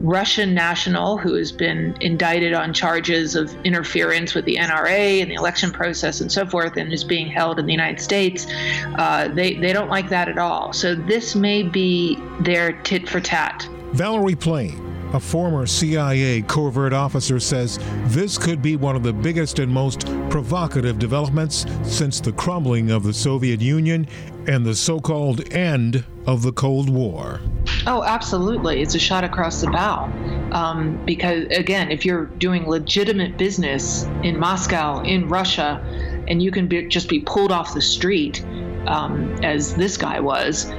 Russian 0.00 0.52
national 0.52 1.16
who 1.16 1.34
has 1.34 1.52
been 1.52 1.96
indicted 2.00 2.54
on 2.54 2.74
charges 2.74 3.36
of 3.36 3.54
interference 3.64 4.34
with 4.34 4.44
the 4.44 4.56
NRA 4.56 5.22
and 5.22 5.30
the 5.30 5.34
election 5.34 5.70
process 5.70 6.20
and 6.20 6.30
so 6.30 6.44
forth, 6.44 6.76
and 6.76 6.92
is 6.92 7.04
being 7.04 7.28
held 7.28 7.58
in 7.58 7.66
the 7.66 7.72
United 7.72 8.00
States, 8.00 8.46
uh, 8.98 9.28
they, 9.28 9.54
they 9.54 9.72
don't 9.72 9.88
like 9.88 10.08
that 10.08 10.28
at 10.28 10.38
all. 10.38 10.72
So 10.72 10.94
this 10.94 11.34
may 11.34 11.62
be 11.62 12.18
their 12.40 12.72
tit 12.82 13.08
for 13.08 13.20
tat. 13.20 13.66
Valerie 13.92 14.34
Plame 14.34 14.91
a 15.12 15.20
former 15.20 15.66
CIA 15.66 16.42
covert 16.42 16.92
officer 16.92 17.38
says 17.38 17.78
this 18.06 18.38
could 18.38 18.62
be 18.62 18.76
one 18.76 18.96
of 18.96 19.02
the 19.02 19.12
biggest 19.12 19.58
and 19.58 19.70
most 19.70 20.06
provocative 20.30 20.98
developments 20.98 21.66
since 21.82 22.20
the 22.20 22.32
crumbling 22.32 22.90
of 22.90 23.02
the 23.02 23.12
Soviet 23.12 23.60
Union 23.60 24.06
and 24.46 24.64
the 24.64 24.74
so 24.74 25.00
called 25.00 25.52
end 25.52 26.04
of 26.26 26.42
the 26.42 26.52
Cold 26.52 26.88
War. 26.88 27.40
Oh, 27.86 28.02
absolutely. 28.02 28.80
It's 28.80 28.94
a 28.94 28.98
shot 28.98 29.24
across 29.24 29.60
the 29.60 29.70
bow. 29.70 30.04
Um, 30.52 31.04
because, 31.04 31.46
again, 31.50 31.90
if 31.90 32.04
you're 32.04 32.26
doing 32.26 32.68
legitimate 32.68 33.36
business 33.36 34.04
in 34.22 34.38
Moscow, 34.38 35.02
in 35.02 35.28
Russia, 35.28 35.82
and 36.28 36.42
you 36.42 36.50
can 36.50 36.68
be, 36.68 36.86
just 36.86 37.08
be 37.08 37.20
pulled 37.20 37.50
off 37.50 37.74
the 37.74 37.82
street, 37.82 38.44
um, 38.86 39.34
as 39.42 39.74
this 39.74 39.96
guy 39.96 40.20
was, 40.20 40.70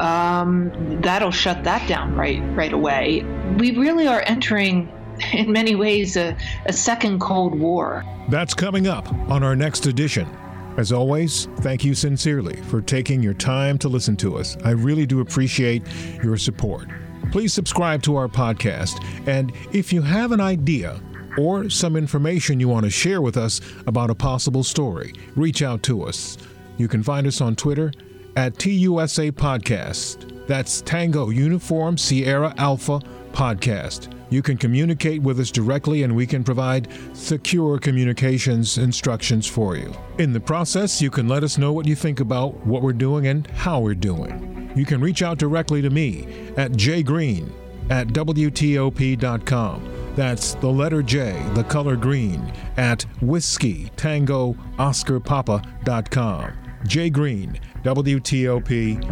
um, 0.00 1.00
that'll 1.00 1.30
shut 1.30 1.64
that 1.64 1.86
down 1.88 2.14
right 2.14 2.40
right 2.56 2.72
away. 2.72 3.24
We 3.58 3.76
really 3.76 4.06
are 4.06 4.22
entering, 4.26 4.90
in 5.32 5.52
many 5.52 5.74
ways, 5.74 6.16
a, 6.16 6.36
a 6.66 6.72
second 6.72 7.20
Cold 7.20 7.58
War. 7.58 8.04
That's 8.28 8.54
coming 8.54 8.86
up 8.86 9.12
on 9.28 9.42
our 9.42 9.56
next 9.56 9.86
edition. 9.86 10.28
As 10.76 10.90
always, 10.90 11.48
thank 11.58 11.84
you 11.84 11.94
sincerely 11.94 12.56
for 12.62 12.80
taking 12.80 13.22
your 13.22 13.34
time 13.34 13.76
to 13.78 13.88
listen 13.88 14.16
to 14.18 14.38
us. 14.38 14.56
I 14.64 14.70
really 14.70 15.04
do 15.04 15.20
appreciate 15.20 15.82
your 16.22 16.38
support. 16.38 16.88
Please 17.30 17.52
subscribe 17.52 18.02
to 18.02 18.16
our 18.16 18.28
podcast, 18.28 19.04
and 19.26 19.52
if 19.72 19.92
you 19.92 20.02
have 20.02 20.32
an 20.32 20.40
idea 20.40 21.00
or 21.38 21.68
some 21.70 21.96
information 21.96 22.60
you 22.60 22.68
want 22.68 22.84
to 22.84 22.90
share 22.90 23.22
with 23.22 23.36
us 23.36 23.60
about 23.86 24.10
a 24.10 24.14
possible 24.14 24.62
story, 24.62 25.14
reach 25.36 25.62
out 25.62 25.82
to 25.84 26.02
us. 26.02 26.38
You 26.78 26.88
can 26.88 27.02
find 27.02 27.26
us 27.26 27.40
on 27.40 27.54
Twitter 27.54 27.92
at 28.36 28.54
TUSA 28.54 29.32
Podcast. 29.32 30.46
That's 30.46 30.80
Tango 30.82 31.30
Uniform 31.30 31.96
Sierra 31.96 32.54
Alpha 32.58 33.00
Podcast. 33.32 34.12
You 34.30 34.42
can 34.42 34.56
communicate 34.56 35.22
with 35.22 35.38
us 35.40 35.50
directly 35.50 36.04
and 36.04 36.16
we 36.16 36.26
can 36.26 36.42
provide 36.42 36.88
secure 37.12 37.78
communications 37.78 38.78
instructions 38.78 39.46
for 39.46 39.76
you. 39.76 39.94
In 40.18 40.32
the 40.32 40.40
process, 40.40 41.02
you 41.02 41.10
can 41.10 41.28
let 41.28 41.44
us 41.44 41.58
know 41.58 41.72
what 41.72 41.86
you 41.86 41.94
think 41.94 42.20
about 42.20 42.54
what 42.66 42.82
we're 42.82 42.92
doing 42.92 43.26
and 43.26 43.46
how 43.48 43.80
we're 43.80 43.94
doing. 43.94 44.72
You 44.74 44.86
can 44.86 45.00
reach 45.00 45.22
out 45.22 45.38
directly 45.38 45.82
to 45.82 45.90
me 45.90 46.26
at 46.56 46.72
jgreen 46.72 47.50
at 47.90 48.08
WTOP.com. 48.08 49.88
That's 50.16 50.54
the 50.54 50.68
letter 50.68 51.02
J, 51.02 51.42
the 51.54 51.64
color 51.64 51.96
green, 51.96 52.52
at 52.76 53.02
whiskey 53.20 53.90
tango 53.96 54.56
oscar 54.78 55.20
papa.com. 55.20 56.52
Jay 56.86 57.10
Green, 57.10 57.60
WTOP.com. 57.84 59.02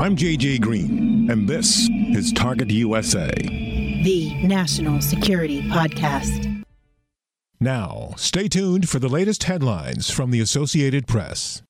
I'm 0.00 0.14
JJ 0.16 0.60
Green, 0.60 1.30
and 1.30 1.48
this 1.48 1.88
is 1.90 2.32
Target 2.32 2.70
USA, 2.70 3.30
the 3.36 4.34
National 4.42 5.00
Security 5.00 5.62
Podcast. 5.62 6.64
Now, 7.58 8.12
stay 8.16 8.48
tuned 8.48 8.88
for 8.88 8.98
the 8.98 9.08
latest 9.08 9.44
headlines 9.44 10.10
from 10.10 10.30
the 10.30 10.40
Associated 10.40 11.06
Press. 11.06 11.62